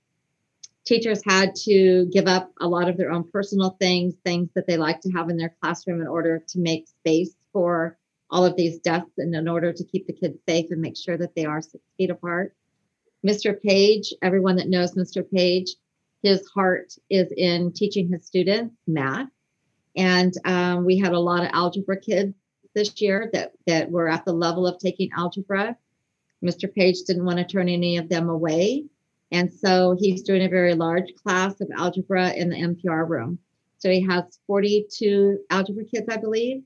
teachers 0.86 1.22
had 1.26 1.56
to 1.56 2.08
give 2.12 2.28
up 2.28 2.52
a 2.60 2.68
lot 2.68 2.90
of 2.90 2.98
their 2.98 3.12
own 3.12 3.30
personal 3.32 3.78
things, 3.80 4.16
things 4.24 4.50
that 4.56 4.68
they 4.68 4.78
like 4.78 5.02
to 5.02 5.12
have 5.12 5.30
in 5.30 5.38
their 5.38 5.56
classroom 5.62 6.02
in 6.02 6.08
order 6.08 6.44
to 6.50 6.60
make 6.60 6.88
space 6.88 7.36
for 7.52 7.98
all 8.30 8.46
of 8.46 8.56
these 8.56 8.80
desks 8.80 9.12
and 9.18 9.36
in 9.36 9.48
order 9.48 9.72
to 9.72 9.84
keep 9.84 10.08
the 10.08 10.14
kids 10.14 10.38
safe 10.48 10.72
and 10.72 10.82
make 10.82 10.98
sure 10.98 11.18
that 11.18 11.36
they 11.36 11.46
are 11.46 11.62
six 11.62 11.84
feet 11.98 12.10
apart. 12.10 12.56
Mr. 13.26 13.60
Page, 13.62 14.14
everyone 14.22 14.58
that 14.58 14.68
knows 14.68 14.96
Mr. 14.96 15.24
Page, 15.30 15.76
his 16.24 16.48
heart 16.48 16.96
is 17.10 17.32
in 17.36 17.74
teaching 17.74 18.10
his 18.10 18.26
students 18.26 18.76
math. 18.88 19.30
And 19.96 20.34
um, 20.46 20.86
we 20.86 20.98
had 20.98 21.12
a 21.12 21.20
lot 21.20 21.44
of 21.44 21.52
algebra 21.54 22.00
kids 22.00 22.34
this 22.74 23.00
year 23.00 23.30
that, 23.34 23.52
that 23.68 23.92
were 23.92 24.08
at 24.08 24.26
the 24.26 24.34
level 24.34 24.66
of 24.66 24.80
taking 24.80 25.12
algebra. 25.16 25.78
Mr. 26.44 26.74
Page 26.74 27.04
didn't 27.06 27.26
want 27.26 27.38
to 27.38 27.46
turn 27.46 27.70
any 27.70 27.98
of 27.98 28.10
them 28.10 28.30
away. 28.30 28.86
And 29.32 29.54
so 29.54 29.96
he's 30.00 30.24
doing 30.24 30.44
a 30.44 30.50
very 30.50 30.74
large 30.74 31.14
class 31.24 31.60
of 31.62 31.70
algebra 31.76 32.32
in 32.34 32.50
the 32.50 32.56
MPR 32.56 33.08
room. 33.08 33.40
So 33.78 33.90
he 33.90 34.02
has 34.08 34.40
42 34.48 35.40
algebra 35.50 35.84
kids, 35.84 36.08
I 36.10 36.18
believe, 36.18 36.64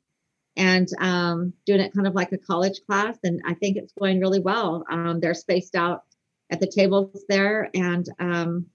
and 0.55 0.87
um, 0.99 1.53
doing 1.65 1.81
it 1.81 1.93
kind 1.93 2.07
of 2.07 2.13
like 2.13 2.31
a 2.31 2.37
college 2.37 2.81
class. 2.85 3.17
And 3.23 3.41
I 3.45 3.55
think 3.55 3.77
it's 3.77 3.93
going 3.93 4.19
really 4.19 4.39
well. 4.39 4.85
Um, 4.89 5.19
they're 5.19 5.33
spaced 5.33 5.75
out 5.75 6.03
at 6.51 6.59
the 6.59 6.67
tables 6.67 7.25
there, 7.27 7.69
and 7.73 8.07
um, 8.19 8.67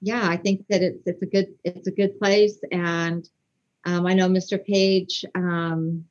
yeah, 0.00 0.28
I 0.28 0.36
think 0.36 0.66
that 0.68 0.82
it's 0.82 1.06
it's 1.06 1.22
a 1.22 1.26
good 1.26 1.54
it's 1.64 1.88
a 1.88 1.92
good 1.92 2.18
place. 2.18 2.58
And 2.70 3.28
um, 3.84 4.06
I 4.06 4.14
know 4.14 4.28
Mr. 4.28 4.62
Page 4.62 5.24
um, 5.34 6.04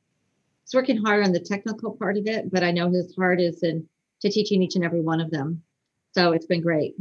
is 0.66 0.74
working 0.74 1.02
hard 1.02 1.24
on 1.24 1.32
the 1.32 1.40
technical 1.40 1.92
part 1.96 2.16
of 2.16 2.26
it, 2.26 2.50
but 2.50 2.62
I 2.62 2.70
know 2.70 2.90
his 2.90 3.14
heart 3.16 3.40
is 3.40 3.62
in 3.62 3.88
to 4.20 4.30
teaching 4.30 4.62
each 4.62 4.74
and 4.74 4.84
every 4.84 5.00
one 5.00 5.20
of 5.20 5.30
them. 5.30 5.62
So 6.12 6.32
it's 6.32 6.46
been 6.46 6.60
great. 6.60 6.94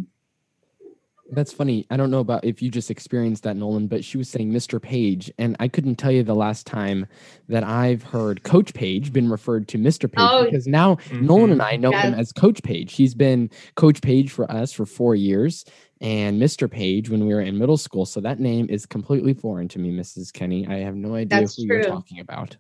That's 1.32 1.52
funny. 1.52 1.86
I 1.90 1.98
don't 1.98 2.12
know 2.12 2.20
about 2.20 2.46
if 2.46 2.62
you 2.62 2.70
just 2.70 2.90
experienced 2.90 3.44
that, 3.44 3.58
Nolan, 3.58 3.88
but 3.88 4.04
she 4.04 4.18
was 4.18 4.30
saying 4.30 4.52
Mr. 4.52 4.82
Page, 4.82 5.32
and 5.38 5.56
I 5.60 5.68
couldn't 5.68 5.96
tell 5.96 6.12
you 6.12 6.24
the 6.24 6.36
last 6.36 6.66
time 6.66 7.06
that 7.50 7.64
I've 7.64 8.04
heard 8.04 8.44
Coach 8.44 8.74
Page 8.74 9.12
been 9.12 9.30
referred 9.30 9.68
to 9.70 9.78
Mr. 9.78 10.04
Page 10.04 10.20
oh, 10.20 10.46
because 10.46 10.68
now 10.68 10.96
mm-hmm. 10.96 11.26
Nolan 11.26 11.52
and 11.52 11.62
I 11.62 11.76
know 11.76 11.92
yes. 11.92 12.06
him 12.06 12.14
as 12.14 12.32
Coach 12.32 12.64
Page. 12.64 12.94
He's 12.94 13.14
been 13.14 13.50
Coach 13.76 14.02
Page 14.02 14.32
for 14.32 14.50
us 14.50 14.72
for 14.72 14.86
four 14.86 15.16
years, 15.16 15.66
and 16.02 16.42
Mr. 16.42 16.70
Page 16.70 17.10
when 17.10 17.26
we 17.26 17.34
were 17.34 17.42
in 17.42 17.58
middle 17.58 17.78
school. 17.78 18.06
So 18.06 18.20
that 18.22 18.40
name 18.40 18.68
is 18.70 18.86
completely 18.86 19.34
foreign 19.34 19.68
to 19.70 19.80
me, 19.80 19.92
Mrs. 19.92 20.32
Kenney. 20.32 20.68
I 20.68 20.76
have 20.80 20.96
no 20.96 21.16
idea 21.16 21.40
That's 21.40 21.56
who 21.56 21.68
true. 21.68 21.78
you're 21.78 21.86
talking 21.86 22.20
about. 22.20 22.56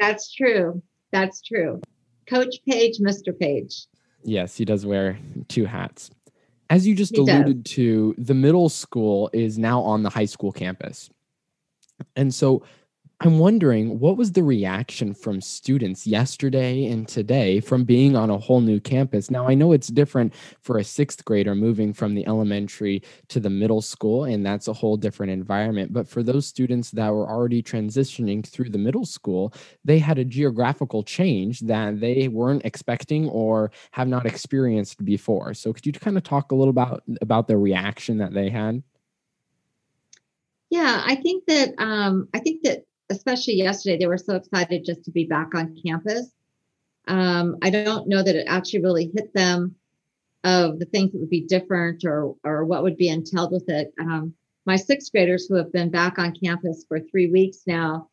That's 0.00 0.32
true. 0.32 0.82
That's 1.12 1.40
true. 1.40 1.80
Coach 2.26 2.56
Page, 2.68 2.98
Mr. 2.98 3.38
Page. 3.38 3.86
Yes, 4.24 4.56
he 4.56 4.64
does 4.64 4.84
wear 4.84 5.18
two 5.48 5.66
hats. 5.66 6.10
As 6.70 6.86
you 6.86 6.94
just 6.94 7.14
he 7.14 7.20
alluded 7.20 7.62
does. 7.62 7.74
to, 7.74 8.14
the 8.18 8.34
middle 8.34 8.68
school 8.68 9.30
is 9.32 9.58
now 9.58 9.80
on 9.82 10.02
the 10.02 10.10
high 10.10 10.24
school 10.24 10.50
campus. 10.50 11.10
And 12.16 12.34
so 12.34 12.62
I'm 13.24 13.38
wondering 13.38 14.00
what 14.00 14.18
was 14.18 14.32
the 14.32 14.42
reaction 14.42 15.14
from 15.14 15.40
students 15.40 16.06
yesterday 16.06 16.84
and 16.84 17.08
today 17.08 17.58
from 17.58 17.84
being 17.84 18.16
on 18.16 18.28
a 18.28 18.36
whole 18.36 18.60
new 18.60 18.80
campus? 18.80 19.30
Now, 19.30 19.48
I 19.48 19.54
know 19.54 19.72
it's 19.72 19.88
different 19.88 20.34
for 20.60 20.76
a 20.76 20.84
sixth 20.84 21.24
grader 21.24 21.54
moving 21.54 21.94
from 21.94 22.14
the 22.14 22.26
elementary 22.26 23.02
to 23.28 23.40
the 23.40 23.48
middle 23.48 23.80
school, 23.80 24.24
and 24.24 24.44
that's 24.44 24.68
a 24.68 24.74
whole 24.74 24.98
different 24.98 25.32
environment. 25.32 25.90
But 25.90 26.06
for 26.06 26.22
those 26.22 26.46
students 26.46 26.90
that 26.90 27.08
were 27.14 27.26
already 27.26 27.62
transitioning 27.62 28.46
through 28.46 28.68
the 28.68 28.76
middle 28.76 29.06
school, 29.06 29.54
they 29.86 29.98
had 29.98 30.18
a 30.18 30.24
geographical 30.26 31.02
change 31.02 31.60
that 31.60 32.00
they 32.00 32.28
weren't 32.28 32.66
expecting 32.66 33.30
or 33.30 33.70
have 33.92 34.06
not 34.06 34.26
experienced 34.26 35.02
before. 35.02 35.54
So, 35.54 35.72
could 35.72 35.86
you 35.86 35.92
kind 35.94 36.18
of 36.18 36.24
talk 36.24 36.52
a 36.52 36.54
little 36.54 36.72
about 36.72 37.02
about 37.22 37.48
the 37.48 37.56
reaction 37.56 38.18
that 38.18 38.34
they 38.34 38.50
had? 38.50 38.82
Yeah, 40.68 41.02
I 41.06 41.14
think 41.14 41.46
that 41.46 41.72
um, 41.78 42.28
I 42.34 42.40
think 42.40 42.64
that 42.64 42.84
especially 43.10 43.54
yesterday, 43.54 43.98
they 43.98 44.06
were 44.06 44.18
so 44.18 44.36
excited 44.36 44.84
just 44.84 45.04
to 45.04 45.10
be 45.10 45.24
back 45.24 45.54
on 45.54 45.76
campus. 45.84 46.30
Um, 47.06 47.58
I 47.62 47.70
don't 47.70 48.08
know 48.08 48.22
that 48.22 48.34
it 48.34 48.46
actually 48.48 48.82
really 48.82 49.10
hit 49.14 49.34
them 49.34 49.76
of 50.42 50.78
the 50.78 50.86
things 50.86 51.12
that 51.12 51.20
would 51.20 51.30
be 51.30 51.46
different 51.46 52.04
or 52.04 52.34
or 52.44 52.64
what 52.64 52.82
would 52.82 52.96
be 52.96 53.08
entailed 53.08 53.52
with 53.52 53.68
it. 53.68 53.92
Um, 53.98 54.34
my 54.66 54.76
sixth 54.76 55.12
graders 55.12 55.46
who 55.46 55.56
have 55.56 55.72
been 55.72 55.90
back 55.90 56.18
on 56.18 56.34
campus 56.34 56.84
for 56.88 57.00
three 57.00 57.30
weeks 57.30 57.62
now 57.66 58.08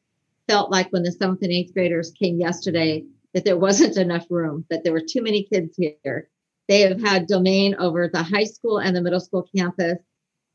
felt 0.47 0.71
like 0.71 0.91
when 0.91 1.03
the 1.03 1.11
seventh 1.11 1.41
and 1.43 1.51
eighth 1.51 1.73
graders 1.73 2.11
came 2.11 2.39
yesterday 2.39 3.05
that 3.33 3.45
there 3.45 3.57
wasn't 3.57 3.97
enough 3.97 4.25
room, 4.29 4.65
that 4.69 4.83
there 4.83 4.93
were 4.93 5.01
too 5.01 5.21
many 5.21 5.43
kids 5.43 5.75
here. 5.77 6.29
They 6.67 6.81
have 6.81 7.01
had 7.01 7.27
domain 7.27 7.75
over 7.79 8.07
the 8.07 8.23
high 8.23 8.43
school 8.45 8.79
and 8.79 8.95
the 8.95 9.01
middle 9.01 9.19
school 9.19 9.47
campus 9.55 9.97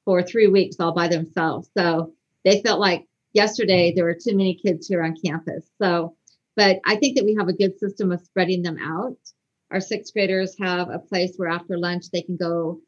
for 0.04 0.22
three 0.22 0.46
weeks 0.46 0.76
all 0.78 0.92
by 0.92 1.08
themselves. 1.08 1.70
So 1.76 2.12
they 2.44 2.62
felt 2.62 2.80
like 2.80 3.06
yesterday 3.36 3.92
there 3.94 4.04
were 4.04 4.14
too 4.14 4.34
many 4.34 4.54
kids 4.54 4.88
here 4.88 5.02
on 5.04 5.14
campus. 5.24 5.70
So, 5.80 6.16
but 6.56 6.80
I 6.86 6.96
think 6.96 7.16
that 7.16 7.24
we 7.24 7.36
have 7.38 7.48
a 7.48 7.52
good 7.52 7.78
system 7.78 8.10
of 8.10 8.22
spreading 8.22 8.62
them 8.62 8.78
out. 8.78 9.18
Our 9.70 9.80
sixth 9.80 10.14
graders 10.14 10.56
have 10.58 10.88
a 10.88 10.98
place 10.98 11.34
where 11.36 11.50
after 11.50 11.78
lunch 11.78 12.06
they 12.10 12.22
can 12.22 12.36
go 12.36 12.80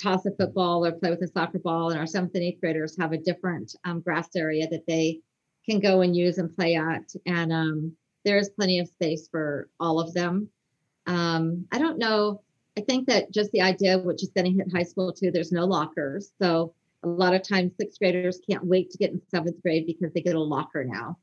toss 0.00 0.24
a 0.24 0.30
football 0.30 0.86
or 0.86 0.92
play 0.92 1.10
with 1.10 1.22
a 1.22 1.28
soccer 1.28 1.58
ball, 1.58 1.90
and 1.90 1.98
our 1.98 2.06
seventh 2.06 2.34
and 2.34 2.44
eighth 2.44 2.60
graders 2.60 2.96
have 2.98 3.12
a 3.12 3.18
different 3.18 3.74
um, 3.84 4.00
grass 4.00 4.28
area 4.34 4.66
that 4.70 4.86
they 4.86 5.20
can 5.68 5.78
go 5.80 6.00
and 6.00 6.16
use 6.16 6.38
and 6.38 6.56
play 6.56 6.74
at. 6.76 7.12
And 7.26 7.52
um, 7.52 7.96
there 8.24 8.38
is 8.38 8.48
plenty 8.50 8.78
of 8.78 8.88
space 8.88 9.28
for 9.30 9.68
all 9.78 10.00
of 10.00 10.14
them. 10.14 10.48
Um, 11.06 11.66
I 11.72 11.78
don't 11.78 11.98
know. 11.98 12.42
I 12.78 12.80
think 12.80 13.08
that 13.08 13.32
just 13.32 13.50
the 13.52 13.60
idea, 13.60 13.98
which 13.98 14.22
is 14.22 14.30
going 14.34 14.46
to 14.46 14.56
hit 14.56 14.72
high 14.72 14.84
school 14.84 15.12
too, 15.12 15.30
there's 15.30 15.52
no 15.52 15.66
lockers. 15.66 16.32
So 16.40 16.74
a 17.02 17.08
lot 17.08 17.34
of 17.34 17.46
times 17.46 17.72
sixth 17.78 17.98
graders 17.98 18.40
can't 18.48 18.64
wait 18.64 18.90
to 18.90 18.98
get 18.98 19.10
in 19.10 19.20
seventh 19.28 19.60
grade 19.62 19.86
because 19.86 20.12
they 20.12 20.20
get 20.20 20.36
a 20.36 20.40
locker 20.40 20.84
now. 20.84 21.18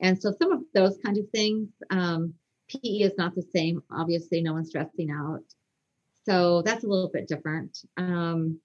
And 0.00 0.20
so 0.20 0.32
some 0.40 0.52
of 0.52 0.60
those 0.74 0.98
kind 1.04 1.18
of 1.18 1.28
things, 1.30 1.68
um, 1.90 2.34
PE 2.68 3.00
is 3.00 3.12
not 3.18 3.34
the 3.34 3.46
same. 3.54 3.82
Obviously, 3.90 4.42
no 4.42 4.52
one's 4.52 4.72
dressing 4.72 5.10
out. 5.10 5.42
So 6.24 6.62
that's 6.62 6.84
a 6.84 6.88
little 6.88 7.10
bit 7.12 7.28
different. 7.28 7.78
Um, 7.96 8.58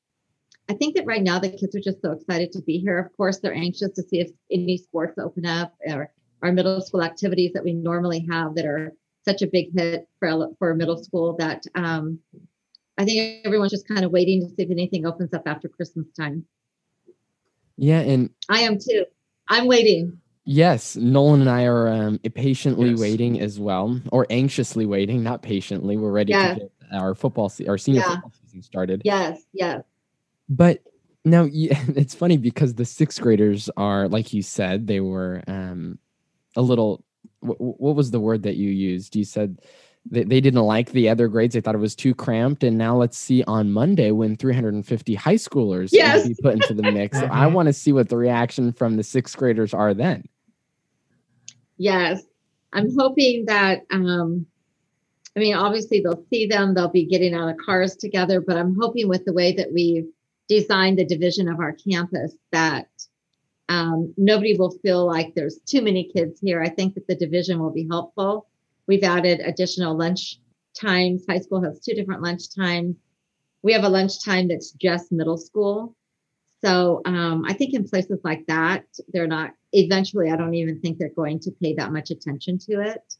I 0.69 0.73
think 0.73 0.95
that 0.95 1.05
right 1.05 1.23
now 1.23 1.39
the 1.39 1.49
kids 1.49 1.75
are 1.75 1.81
just 1.81 2.01
so 2.01 2.11
excited 2.11 2.51
to 2.53 2.61
be 2.61 2.77
here. 2.77 2.99
Of 2.99 3.15
course, 3.17 3.39
they're 3.39 3.53
anxious 3.53 3.91
to 3.91 4.03
see 4.03 4.19
if 4.19 4.29
any 4.51 4.77
sports 4.77 5.17
open 5.17 5.45
up 5.45 5.73
or 5.85 6.11
our 6.41 6.51
middle 6.51 6.79
school 6.81 7.03
activities 7.03 7.51
that 7.53 7.63
we 7.63 7.73
normally 7.73 8.25
have 8.29 8.55
that 8.55 8.65
are 8.65 8.93
such 9.27 9.41
a 9.41 9.47
big 9.47 9.77
hit 9.77 10.07
for, 10.19 10.47
for 10.57 10.75
middle 10.75 11.03
school 11.03 11.35
that 11.37 11.63
um, 11.75 12.19
I 12.97 13.05
think 13.05 13.45
everyone's 13.45 13.71
just 13.71 13.87
kind 13.87 14.05
of 14.05 14.11
waiting 14.11 14.41
to 14.41 14.47
see 14.47 14.63
if 14.63 14.71
anything 14.71 15.05
opens 15.05 15.33
up 15.33 15.43
after 15.45 15.67
Christmas 15.67 16.07
time. 16.17 16.45
Yeah, 17.79 17.99
and 17.99 18.29
I 18.49 18.61
am 18.61 18.77
too. 18.77 19.05
I'm 19.47 19.65
waiting. 19.65 20.19
Yes, 20.45 20.95
Nolan 20.95 21.41
and 21.41 21.49
I 21.49 21.65
are 21.65 21.87
um, 21.87 22.19
patiently 22.33 22.89
yes. 22.89 22.99
waiting 22.99 23.39
as 23.39 23.59
well, 23.59 24.01
or 24.11 24.25
anxiously 24.29 24.85
waiting, 24.85 25.21
not 25.21 25.41
patiently. 25.41 25.95
We're 25.95 26.11
ready 26.11 26.31
yes. 26.31 26.55
to 26.55 26.59
get 26.61 26.71
our 26.91 27.13
football, 27.13 27.49
se- 27.49 27.67
our 27.67 27.77
senior 27.77 28.01
yeah. 28.01 28.13
football 28.13 28.33
season 28.41 28.63
started. 28.63 29.03
Yes, 29.05 29.41
yes. 29.53 29.83
But 30.49 30.81
now 31.23 31.43
yeah, 31.43 31.79
it's 31.95 32.15
funny 32.15 32.37
because 32.37 32.73
the 32.73 32.85
sixth 32.85 33.21
graders 33.21 33.69
are, 33.77 34.07
like 34.07 34.33
you 34.33 34.41
said, 34.41 34.87
they 34.87 34.99
were 34.99 35.43
um, 35.47 35.99
a 36.55 36.61
little. 36.61 37.03
What, 37.41 37.61
what 37.61 37.95
was 37.95 38.11
the 38.11 38.19
word 38.19 38.43
that 38.43 38.55
you 38.55 38.69
used? 38.69 39.15
You 39.15 39.23
said 39.23 39.61
they, 40.09 40.23
they 40.23 40.41
didn't 40.41 40.61
like 40.61 40.91
the 40.91 41.09
other 41.09 41.27
grades. 41.27 41.53
They 41.53 41.61
thought 41.61 41.75
it 41.75 41.79
was 41.79 41.95
too 41.95 42.15
cramped. 42.15 42.63
And 42.63 42.77
now 42.77 42.95
let's 42.95 43.17
see 43.17 43.43
on 43.43 43.71
Monday 43.71 44.11
when 44.11 44.35
350 44.35 45.15
high 45.15 45.35
schoolers 45.35 45.89
yes. 45.91 46.27
be 46.27 46.35
put 46.41 46.53
into 46.55 46.73
the 46.73 46.91
mix. 46.91 47.17
I 47.31 47.47
want 47.47 47.67
to 47.67 47.73
see 47.73 47.91
what 47.91 48.09
the 48.09 48.17
reaction 48.17 48.71
from 48.71 48.97
the 48.97 49.03
sixth 49.03 49.37
graders 49.37 49.73
are 49.73 49.93
then. 49.93 50.27
Yes. 51.77 52.23
I'm 52.73 52.89
hoping 52.97 53.45
that, 53.45 53.81
um, 53.91 54.45
I 55.35 55.39
mean, 55.39 55.55
obviously 55.55 56.01
they'll 56.01 56.25
see 56.31 56.45
them, 56.45 56.73
they'll 56.73 56.89
be 56.89 57.05
getting 57.05 57.33
out 57.33 57.49
of 57.49 57.57
cars 57.57 57.95
together, 57.95 58.41
but 58.41 58.57
I'm 58.57 58.75
hoping 58.79 59.07
with 59.07 59.25
the 59.25 59.33
way 59.33 59.53
that 59.53 59.71
we've 59.73 60.07
designed 60.47 60.97
the 60.97 61.05
division 61.05 61.47
of 61.47 61.59
our 61.59 61.73
campus 61.73 62.33
that 62.51 62.87
um, 63.69 64.13
nobody 64.17 64.57
will 64.57 64.71
feel 64.81 65.05
like 65.05 65.33
there's 65.35 65.59
too 65.65 65.81
many 65.81 66.11
kids 66.11 66.39
here. 66.41 66.61
I 66.61 66.69
think 66.69 66.95
that 66.95 67.07
the 67.07 67.15
division 67.15 67.59
will 67.59 67.71
be 67.71 67.87
helpful 67.89 68.47
We've 68.89 69.03
added 69.03 69.39
additional 69.41 69.95
lunch 69.95 70.39
times. 70.73 71.23
High 71.29 71.37
school 71.37 71.61
has 71.61 71.79
two 71.79 71.93
different 71.93 72.23
lunch 72.23 72.55
times. 72.55 72.95
We 73.61 73.71
have 73.73 73.83
a 73.83 73.89
lunch 73.89 74.25
time 74.25 74.47
that's 74.47 74.71
just 74.71 75.11
middle 75.11 75.37
school. 75.37 75.95
So 76.65 77.01
um, 77.05 77.45
I 77.47 77.53
think 77.53 77.75
in 77.75 77.87
places 77.87 78.19
like 78.23 78.47
that, 78.47 78.85
they're 79.13 79.27
not, 79.27 79.51
eventually, 79.73 80.31
I 80.31 80.35
don't 80.35 80.55
even 80.55 80.81
think 80.81 80.97
they're 80.97 81.09
going 81.09 81.39
to 81.41 81.51
pay 81.61 81.75
that 81.75 81.91
much 81.91 82.09
attention 82.09 82.57
to 82.67 82.81
it. 82.81 83.13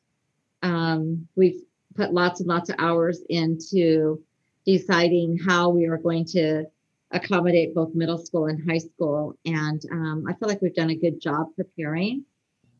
Um, 0.63 1.27
we've 1.35 1.61
put 1.93 2.15
lots 2.15 2.39
and 2.39 2.49
lots 2.49 2.71
of 2.71 2.75
hours 2.79 3.21
into 3.29 4.23
deciding 4.65 5.37
how 5.37 5.69
we 5.69 5.85
are 5.85 5.97
going 5.97 6.25
to 6.33 6.65
accommodate 7.11 7.75
both 7.75 7.93
middle 7.93 8.17
school 8.17 8.47
and 8.47 8.67
high 8.67 8.79
school. 8.79 9.37
And 9.45 9.79
um, 9.91 10.25
I 10.27 10.33
feel 10.33 10.49
like 10.49 10.63
we've 10.63 10.73
done 10.73 10.89
a 10.89 10.95
good 10.95 11.21
job 11.21 11.49
preparing, 11.55 12.25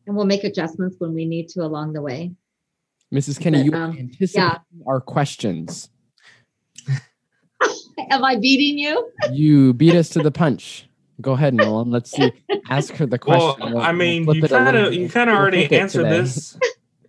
and 0.08 0.16
we'll 0.16 0.26
make 0.26 0.42
adjustments 0.42 0.96
when 0.98 1.14
we 1.14 1.24
need 1.24 1.50
to 1.50 1.60
along 1.62 1.92
the 1.92 2.02
way. 2.02 2.32
Mrs. 3.12 3.40
Kenney, 3.40 3.62
you 3.62 3.72
Um, 3.72 3.96
anticipate 3.98 4.58
our 4.86 5.00
questions. 5.00 5.90
Am 8.10 8.24
I 8.24 8.36
beating 8.36 8.78
you? 8.78 9.10
You 9.32 9.72
beat 9.74 9.94
us 9.94 10.08
to 10.10 10.22
the 10.22 10.30
punch. 10.30 10.86
Go 11.20 11.32
ahead, 11.32 11.52
Nolan. 11.54 11.90
Let's 11.90 12.10
see. 12.10 12.32
Ask 12.70 12.94
her 12.94 13.06
the 13.06 13.18
Well, 13.26 13.54
question. 13.54 13.74
We'll- 13.74 13.82
I 13.82 13.88
we'll 13.90 13.98
mean, 13.98 14.24
flip 14.24 14.36
you 14.38 14.44
it 14.44 14.50
a 14.52 14.54
little 14.58 14.64
kind 14.72 14.76
of 14.86 14.94
you 14.94 15.08
kind 15.08 15.28
of 15.30 15.36
already 15.36 15.70
answered 15.76 16.04
this. 16.04 16.56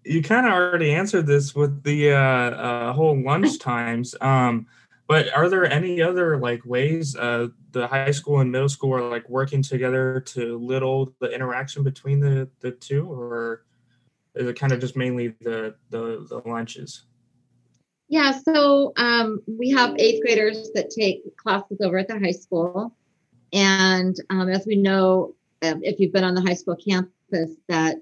You 0.03 0.21
kind 0.23 0.45
of 0.47 0.51
already 0.53 0.91
answered 0.93 1.27
this 1.27 1.55
with 1.55 1.83
the 1.83 2.11
uh, 2.11 2.17
uh, 2.17 2.93
whole 2.93 3.21
lunch 3.21 3.59
times. 3.59 4.15
Um, 4.19 4.65
but 5.07 5.31
are 5.33 5.47
there 5.47 5.65
any 5.65 6.01
other 6.01 6.37
like 6.37 6.65
ways 6.65 7.15
uh, 7.15 7.47
the 7.71 7.87
high 7.87 8.11
school 8.11 8.39
and 8.39 8.51
middle 8.51 8.67
school 8.69 8.93
are 8.95 9.09
like 9.09 9.29
working 9.29 9.61
together 9.61 10.19
to 10.27 10.57
little 10.57 11.13
the 11.19 11.27
interaction 11.33 11.83
between 11.83 12.19
the 12.19 12.49
the 12.59 12.71
two, 12.71 13.05
or 13.09 13.63
is 14.35 14.47
it 14.47 14.59
kind 14.59 14.71
of 14.71 14.79
just 14.79 14.95
mainly 14.95 15.29
the 15.41 15.75
the, 15.89 16.25
the 16.29 16.41
lunches? 16.45 17.03
Yeah, 18.09 18.31
so 18.31 18.91
um, 18.97 19.41
we 19.47 19.69
have 19.69 19.95
eighth 19.97 20.21
graders 20.21 20.69
that 20.73 20.89
take 20.89 21.37
classes 21.37 21.79
over 21.81 21.97
at 21.97 22.09
the 22.09 22.19
high 22.19 22.31
school. 22.31 22.93
And 23.53 24.15
um, 24.29 24.49
as 24.49 24.65
we 24.65 24.75
know, 24.75 25.35
um, 25.61 25.81
if 25.81 25.97
you've 25.97 26.11
been 26.11 26.25
on 26.25 26.35
the 26.35 26.41
high 26.41 26.55
school 26.55 26.75
campus, 26.75 27.51
that 27.69 27.97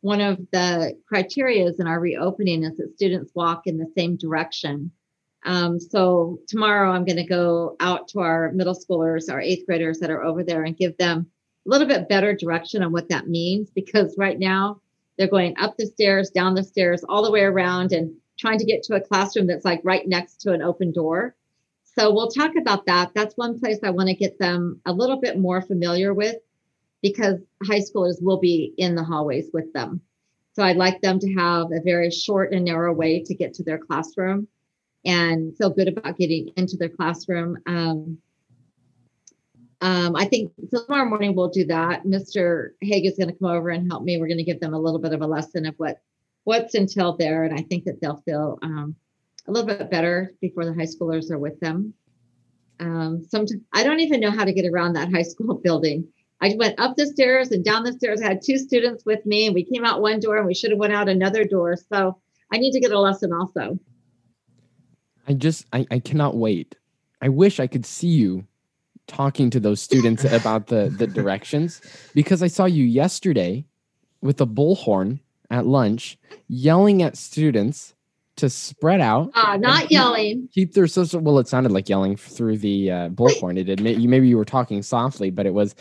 one 0.00 0.20
of 0.20 0.38
the 0.52 0.96
criterias 1.12 1.80
in 1.80 1.88
our 1.88 1.98
reopening 1.98 2.62
is 2.62 2.76
that 2.76 2.94
students 2.94 3.32
walk 3.34 3.66
in 3.66 3.78
the 3.78 3.90
same 3.96 4.16
direction. 4.16 4.92
Um, 5.44 5.80
so 5.80 6.38
tomorrow 6.46 6.92
I'm 6.92 7.04
going 7.04 7.16
to 7.16 7.24
go 7.24 7.76
out 7.80 8.06
to 8.08 8.20
our 8.20 8.52
middle 8.52 8.76
schoolers, 8.76 9.30
our 9.30 9.40
eighth 9.40 9.66
graders 9.66 9.98
that 9.98 10.10
are 10.10 10.22
over 10.22 10.44
there, 10.44 10.62
and 10.62 10.76
give 10.76 10.96
them 10.98 11.26
a 11.66 11.70
little 11.70 11.88
bit 11.88 12.08
better 12.08 12.32
direction 12.32 12.82
on 12.82 12.92
what 12.92 13.08
that 13.08 13.28
means 13.28 13.70
because 13.70 14.14
right 14.16 14.38
now 14.38 14.80
they're 15.18 15.26
going 15.26 15.58
up 15.58 15.76
the 15.76 15.86
stairs, 15.86 16.30
down 16.30 16.54
the 16.54 16.62
stairs, 16.62 17.04
all 17.08 17.24
the 17.24 17.30
way 17.30 17.42
around, 17.42 17.92
and 17.92 18.14
trying 18.38 18.58
to 18.58 18.64
get 18.64 18.84
to 18.84 18.94
a 18.94 19.00
classroom 19.00 19.48
that's 19.48 19.64
like 19.64 19.80
right 19.82 20.06
next 20.06 20.40
to 20.42 20.52
an 20.52 20.62
open 20.62 20.92
door. 20.92 21.34
So 21.82 22.14
we'll 22.14 22.30
talk 22.30 22.52
about 22.56 22.86
that. 22.86 23.10
That's 23.14 23.36
one 23.36 23.58
place 23.58 23.78
I 23.82 23.90
want 23.90 24.08
to 24.08 24.14
get 24.14 24.38
them 24.38 24.80
a 24.86 24.92
little 24.92 25.20
bit 25.20 25.38
more 25.38 25.60
familiar 25.60 26.14
with 26.14 26.36
because 27.02 27.40
high 27.64 27.80
schoolers 27.80 28.22
will 28.22 28.38
be 28.38 28.72
in 28.78 28.94
the 28.94 29.02
hallways 29.02 29.50
with 29.52 29.72
them. 29.72 30.00
So 30.52 30.62
I'd 30.62 30.76
like 30.76 31.00
them 31.00 31.18
to 31.18 31.34
have 31.34 31.72
a 31.72 31.82
very 31.84 32.10
short 32.10 32.52
and 32.52 32.64
narrow 32.64 32.92
way 32.92 33.22
to 33.24 33.34
get 33.34 33.54
to 33.54 33.64
their 33.64 33.78
classroom 33.78 34.46
and 35.04 35.56
feel 35.56 35.70
good 35.70 35.88
about 35.88 36.16
getting 36.16 36.50
into 36.56 36.76
their 36.76 36.88
classroom. 36.88 37.58
Um, 37.66 38.18
um, 39.80 40.16
I 40.16 40.24
think 40.24 40.52
tomorrow 40.70 41.08
morning 41.08 41.34
we'll 41.34 41.50
do 41.50 41.64
that. 41.66 42.04
Mr. 42.04 42.70
Haig 42.80 43.06
is 43.06 43.16
going 43.16 43.28
to 43.28 43.38
come 43.38 43.50
over 43.50 43.68
and 43.68 43.90
help 43.90 44.02
me. 44.02 44.18
We're 44.18 44.26
going 44.26 44.38
to 44.38 44.44
give 44.44 44.60
them 44.60 44.74
a 44.74 44.78
little 44.78 44.98
bit 44.98 45.12
of 45.12 45.22
a 45.22 45.26
lesson 45.26 45.66
of 45.66 45.74
what 45.76 46.00
what's 46.44 46.74
entailed 46.74 47.18
there, 47.18 47.44
and 47.44 47.54
I 47.54 47.62
think 47.62 47.84
that 47.84 48.00
they'll 48.00 48.22
feel 48.24 48.58
um, 48.62 48.96
a 49.46 49.52
little 49.52 49.66
bit 49.66 49.90
better 49.90 50.32
before 50.40 50.64
the 50.64 50.74
high 50.74 50.86
schoolers 50.86 51.30
are 51.30 51.38
with 51.38 51.60
them. 51.60 51.94
Um, 52.80 53.26
I 53.72 53.82
don't 53.82 54.00
even 54.00 54.20
know 54.20 54.30
how 54.30 54.44
to 54.44 54.52
get 54.52 54.66
around 54.66 54.94
that 54.94 55.12
high 55.12 55.22
school 55.22 55.54
building. 55.64 56.08
I 56.40 56.54
went 56.56 56.78
up 56.78 56.96
the 56.96 57.06
stairs 57.06 57.50
and 57.50 57.64
down 57.64 57.82
the 57.82 57.92
stairs. 57.92 58.22
I 58.22 58.28
had 58.28 58.42
two 58.44 58.58
students 58.58 59.04
with 59.04 59.24
me, 59.26 59.46
and 59.46 59.54
we 59.54 59.64
came 59.64 59.84
out 59.84 60.00
one 60.00 60.20
door, 60.20 60.38
and 60.38 60.46
we 60.46 60.54
should 60.54 60.70
have 60.70 60.78
went 60.78 60.92
out 60.92 61.08
another 61.08 61.44
door. 61.44 61.76
So 61.92 62.18
I 62.52 62.58
need 62.58 62.72
to 62.72 62.80
get 62.80 62.92
a 62.92 62.98
lesson 62.98 63.32
also. 63.32 63.78
I 65.28 65.34
just 65.34 65.66
I, 65.72 65.86
I 65.90 65.98
cannot 65.98 66.36
wait. 66.36 66.74
I 67.20 67.28
wish 67.28 67.60
I 67.60 67.66
could 67.66 67.84
see 67.84 68.08
you 68.08 68.46
talking 69.08 69.50
to 69.50 69.58
those 69.58 69.80
students 69.80 70.24
about 70.24 70.68
the 70.68 70.94
the 70.96 71.06
directions 71.18 71.80
because 72.14 72.42
I 72.42 72.46
saw 72.46 72.64
you 72.66 72.84
yesterday 72.84 73.64
with 74.20 74.40
a 74.40 74.46
bullhorn 74.46 75.20
at 75.50 75.66
lunch 75.66 76.18
yelling 76.48 77.02
at 77.02 77.16
students 77.16 77.94
to 78.36 78.48
spread 78.48 79.00
out. 79.00 79.30
Uh, 79.34 79.56
not 79.56 79.82
keep- 79.82 79.90
yelling. 79.90 80.48
Keep 80.52 80.74
their 80.74 80.86
social. 80.86 81.20
Well, 81.20 81.38
it 81.38 81.48
sounded 81.48 81.72
like 81.72 81.88
yelling 81.88 82.16
through 82.16 82.58
the 82.58 82.90
uh, 82.90 83.08
bullhorn. 83.08 83.58
It 83.58 83.64
did. 83.64 83.80
You 83.80 84.08
maybe 84.08 84.28
you 84.28 84.36
were 84.36 84.44
talking 84.44 84.82
softly, 84.82 85.30
but 85.30 85.46
it 85.46 85.54
was 85.54 85.74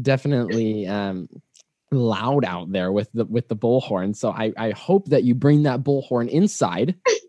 definitely 0.00 0.86
um, 0.86 1.28
loud 1.90 2.44
out 2.44 2.70
there 2.72 2.92
with 2.92 3.10
the 3.12 3.24
with 3.24 3.48
the 3.48 3.56
bullhorn. 3.56 4.14
So 4.16 4.30
I 4.30 4.52
I 4.56 4.70
hope 4.70 5.08
that 5.08 5.24
you 5.24 5.34
bring 5.34 5.64
that 5.64 5.82
bullhorn 5.82 6.28
inside, 6.28 6.94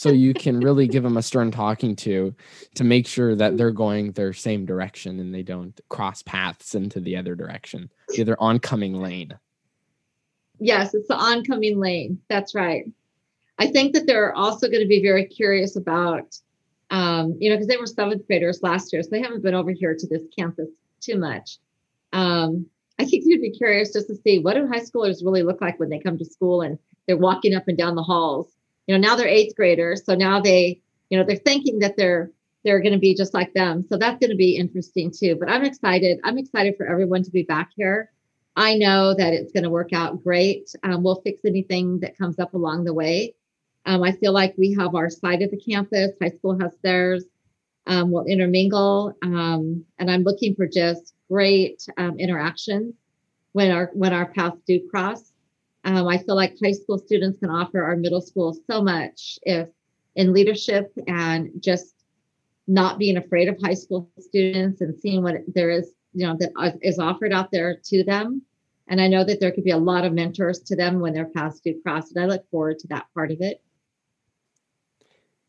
so 0.00 0.08
you 0.08 0.32
can 0.32 0.60
really 0.60 0.88
give 0.88 1.02
them 1.02 1.18
a 1.18 1.22
stern 1.22 1.50
talking 1.50 1.94
to, 1.94 2.34
to 2.74 2.84
make 2.84 3.06
sure 3.06 3.36
that 3.36 3.58
they're 3.58 3.70
going 3.70 4.12
their 4.12 4.32
same 4.32 4.64
direction 4.64 5.20
and 5.20 5.34
they 5.34 5.42
don't 5.42 5.78
cross 5.90 6.22
paths 6.22 6.74
into 6.74 7.00
the 7.00 7.14
other 7.18 7.34
direction, 7.34 7.90
the 8.08 8.22
other 8.22 8.36
oncoming 8.38 8.94
lane. 8.94 9.38
Yes, 10.58 10.94
it's 10.94 11.08
the 11.08 11.16
oncoming 11.16 11.78
lane. 11.78 12.18
That's 12.30 12.54
right. 12.54 12.90
I 13.58 13.66
think 13.66 13.92
that 13.92 14.06
they're 14.06 14.34
also 14.34 14.68
going 14.68 14.80
to 14.80 14.88
be 14.88 15.02
very 15.02 15.26
curious 15.26 15.76
about, 15.76 16.34
um, 16.88 17.36
you 17.38 17.50
know, 17.50 17.56
because 17.56 17.68
they 17.68 17.76
were 17.76 17.86
seventh 17.86 18.26
graders 18.26 18.62
last 18.62 18.94
year, 18.94 19.02
so 19.02 19.10
they 19.10 19.20
haven't 19.20 19.42
been 19.42 19.52
over 19.52 19.70
here 19.70 19.94
to 19.94 20.06
this 20.06 20.22
campus 20.34 20.70
too 21.02 21.18
much. 21.18 21.58
Um, 22.14 22.64
I 22.98 23.04
think 23.04 23.24
you'd 23.26 23.42
be 23.42 23.50
curious 23.50 23.92
just 23.92 24.06
to 24.06 24.16
see 24.16 24.38
what 24.38 24.54
do 24.54 24.66
high 24.66 24.80
schoolers 24.80 25.22
really 25.22 25.42
look 25.42 25.60
like 25.60 25.78
when 25.78 25.90
they 25.90 25.98
come 25.98 26.16
to 26.16 26.24
school 26.24 26.62
and 26.62 26.78
they're 27.06 27.18
walking 27.18 27.54
up 27.54 27.68
and 27.68 27.76
down 27.76 27.96
the 27.96 28.02
halls. 28.02 28.50
You 28.90 28.98
know, 28.98 29.08
now 29.08 29.14
they're 29.14 29.28
eighth 29.28 29.54
graders, 29.54 30.04
so 30.04 30.16
now 30.16 30.40
they, 30.40 30.80
you 31.10 31.16
know, 31.16 31.24
they're 31.24 31.36
thinking 31.36 31.78
that 31.78 31.96
they're 31.96 32.32
they're 32.64 32.80
going 32.80 32.92
to 32.92 32.98
be 32.98 33.14
just 33.14 33.32
like 33.32 33.54
them. 33.54 33.84
So 33.88 33.96
that's 33.96 34.18
going 34.18 34.30
to 34.30 34.36
be 34.36 34.56
interesting 34.56 35.12
too. 35.16 35.36
But 35.38 35.48
I'm 35.48 35.64
excited. 35.64 36.18
I'm 36.24 36.38
excited 36.38 36.74
for 36.76 36.88
everyone 36.88 37.22
to 37.22 37.30
be 37.30 37.44
back 37.44 37.70
here. 37.76 38.10
I 38.56 38.74
know 38.74 39.14
that 39.14 39.32
it's 39.32 39.52
going 39.52 39.62
to 39.62 39.70
work 39.70 39.92
out 39.92 40.24
great. 40.24 40.74
Um, 40.82 41.04
we'll 41.04 41.20
fix 41.20 41.44
anything 41.44 42.00
that 42.00 42.18
comes 42.18 42.40
up 42.40 42.54
along 42.54 42.82
the 42.82 42.92
way. 42.92 43.36
Um, 43.86 44.02
I 44.02 44.10
feel 44.10 44.32
like 44.32 44.56
we 44.58 44.74
have 44.74 44.96
our 44.96 45.08
side 45.08 45.42
of 45.42 45.52
the 45.52 45.56
campus. 45.56 46.10
High 46.20 46.30
school 46.30 46.58
has 46.58 46.76
theirs. 46.82 47.22
Um, 47.86 48.10
we'll 48.10 48.24
intermingle, 48.24 49.14
um, 49.22 49.84
and 50.00 50.10
I'm 50.10 50.24
looking 50.24 50.56
for 50.56 50.66
just 50.66 51.14
great 51.30 51.86
um, 51.96 52.18
interactions 52.18 52.96
when 53.52 53.70
our 53.70 53.92
when 53.94 54.12
our 54.12 54.26
paths 54.26 54.60
do 54.66 54.80
cross. 54.90 55.30
Um, 55.84 56.06
I 56.06 56.18
feel 56.18 56.36
like 56.36 56.58
high 56.62 56.72
school 56.72 56.98
students 56.98 57.38
can 57.38 57.50
offer 57.50 57.82
our 57.82 57.96
middle 57.96 58.20
school 58.20 58.56
so 58.70 58.82
much 58.82 59.38
if 59.42 59.68
in 60.14 60.32
leadership 60.32 60.92
and 61.06 61.50
just 61.60 61.94
not 62.66 62.98
being 62.98 63.16
afraid 63.16 63.48
of 63.48 63.58
high 63.62 63.74
school 63.74 64.10
students 64.18 64.80
and 64.80 64.98
seeing 64.98 65.22
what 65.22 65.36
there 65.54 65.70
is, 65.70 65.92
you 66.12 66.26
know, 66.26 66.36
that 66.38 66.78
is 66.82 66.98
offered 66.98 67.32
out 67.32 67.50
there 67.50 67.80
to 67.84 68.04
them. 68.04 68.42
And 68.88 69.00
I 69.00 69.08
know 69.08 69.24
that 69.24 69.40
there 69.40 69.52
could 69.52 69.64
be 69.64 69.70
a 69.70 69.78
lot 69.78 70.04
of 70.04 70.12
mentors 70.12 70.60
to 70.60 70.76
them 70.76 71.00
when 71.00 71.14
their 71.14 71.26
paths 71.26 71.60
do 71.60 71.80
cross. 71.82 72.10
And 72.10 72.22
I 72.22 72.26
look 72.26 72.48
forward 72.50 72.78
to 72.80 72.88
that 72.88 73.06
part 73.14 73.30
of 73.30 73.40
it. 73.40 73.62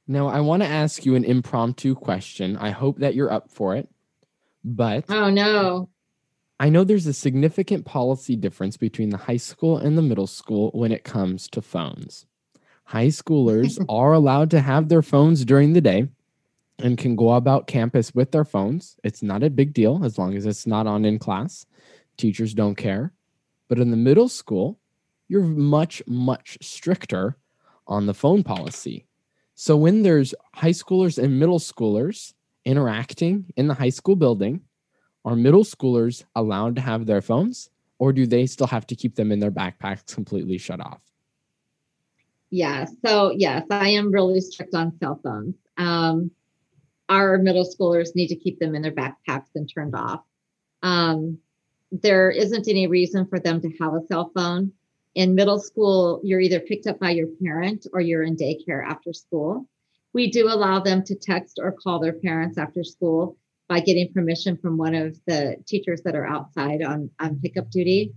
Now, 0.08 0.28
I 0.28 0.42
want 0.42 0.62
to 0.64 0.70
ask 0.70 1.06
you 1.06 1.16
an 1.16 1.24
impromptu 1.24 1.96
question. 1.96 2.58
I 2.58 2.72
hope 2.72 3.00
that 3.00 3.16
you're 3.16 3.32
up 3.32 3.50
for 3.50 3.76
it. 3.76 3.90
But 4.64 5.06
Oh 5.10 5.30
no. 5.30 5.90
I 6.62 6.70
know 6.70 6.84
there's 6.84 7.08
a 7.08 7.14
significant 7.14 7.86
policy 7.86 8.36
difference 8.36 8.78
between 8.78 9.10
the 9.10 9.18
high 9.18 9.38
school 9.38 9.80
and 9.80 9.98
the 9.98 10.04
middle 10.04 10.28
school 10.28 10.70
when 10.76 10.92
it 10.92 11.04
comes 11.04 11.48
to 11.48 11.62
phones. 11.64 12.28
High 12.84 13.08
schoolers 13.08 13.84
are 13.90 14.14
allowed 14.14 14.52
to 14.52 14.62
have 14.62 14.88
their 14.88 15.02
phones 15.02 15.44
during 15.44 15.74
the 15.74 15.82
day 15.82 16.08
and 16.78 17.00
can 17.00 17.16
go 17.16 17.32
about 17.32 17.66
campus 17.66 18.14
with 18.14 18.32
their 18.32 18.46
phones. 18.46 18.96
It's 19.04 19.24
not 19.24 19.42
a 19.42 19.50
big 19.50 19.74
deal 19.74 20.06
as 20.06 20.20
long 20.20 20.36
as 20.36 20.46
it's 20.46 20.68
not 20.68 20.86
on 20.86 21.04
in 21.04 21.18
class. 21.18 21.66
Teachers 22.16 22.54
don't 22.54 22.76
care. 22.76 23.12
But 23.68 23.80
in 23.80 23.90
the 23.90 23.98
middle 23.98 24.30
school, 24.30 24.78
you're 25.30 25.42
much, 25.42 26.04
much 26.06 26.60
stricter 26.62 27.38
on 27.88 28.06
the 28.06 28.14
phone 28.14 28.44
policy. 28.44 29.08
So 29.56 29.76
when 29.76 30.04
there's 30.04 30.36
high 30.54 30.74
schoolers 30.74 31.18
and 31.18 31.40
middle 31.40 31.58
schoolers 31.58 32.34
interacting 32.66 33.52
in 33.58 33.68
the 33.68 33.74
high 33.74 33.90
school 33.90 34.16
building, 34.16 34.62
are 35.26 35.36
middle 35.36 35.64
schoolers 35.64 36.24
allowed 36.36 36.76
to 36.76 36.82
have 36.82 37.06
their 37.06 37.22
phones 37.22 37.70
or 38.00 38.12
do 38.12 38.26
they 38.26 38.48
still 38.48 38.68
have 38.68 38.88
to 38.88 38.96
keep 38.96 39.16
them 39.16 39.32
in 39.32 39.40
their 39.40 39.52
backpacks 39.52 40.14
completely 40.14 40.58
shut 40.58 40.80
off? 40.80 41.02
Yeah. 42.50 42.86
So 43.06 43.32
yes, 43.32 43.66
I 43.70 43.90
am 43.90 44.12
really 44.12 44.42
strict 44.42 44.74
on 44.74 44.98
cell 45.00 45.20
phones. 45.24 45.56
Um, 45.78 46.32
our 47.10 47.38
middle 47.38 47.66
schoolers 47.66 48.16
need 48.16 48.28
to 48.30 48.36
keep 48.36 48.60
them 48.60 48.74
in 48.74 48.82
their 48.82 48.92
backpacks 48.92 49.50
and 49.56 49.70
turned 49.72 49.96
off. 49.96 50.22
Um, 50.82 51.38
there 51.92 52.32
isn't 52.32 52.68
any 52.68 52.88
reason 52.88 53.28
for 53.28 53.40
them 53.40 53.62
to 53.62 53.70
have 53.80 53.94
a 53.94 54.06
cell 54.08 54.32
phone. 54.34 54.72
In 55.14 55.36
middle 55.36 55.60
school, 55.60 56.22
you're 56.24 56.40
either 56.40 56.60
picked 56.60 56.88
up 56.88 57.00
by 57.00 57.12
your 57.12 57.28
parent 57.44 57.86
or 57.94 58.02
you're 58.02 58.24
in 58.24 58.38
daycare 58.38 58.84
after 58.86 59.14
school. 59.14 59.68
We 60.14 60.32
do 60.32 60.48
allow 60.48 60.80
them 60.80 61.04
to 61.04 61.16
text 61.16 61.60
or 61.62 61.72
call 61.72 62.00
their 62.00 62.14
parents 62.14 62.58
after 62.58 62.84
school 62.84 63.38
by 63.72 63.80
getting 63.80 64.12
permission 64.12 64.58
from 64.58 64.78
one 64.78 64.94
of 64.94 65.18
the 65.28 65.56
teachers 65.66 66.02
that 66.02 66.14
are 66.14 66.28
outside 66.28 66.84
on, 66.84 67.10
on 67.22 67.40
pickup 67.42 67.72
duty. 67.72 68.12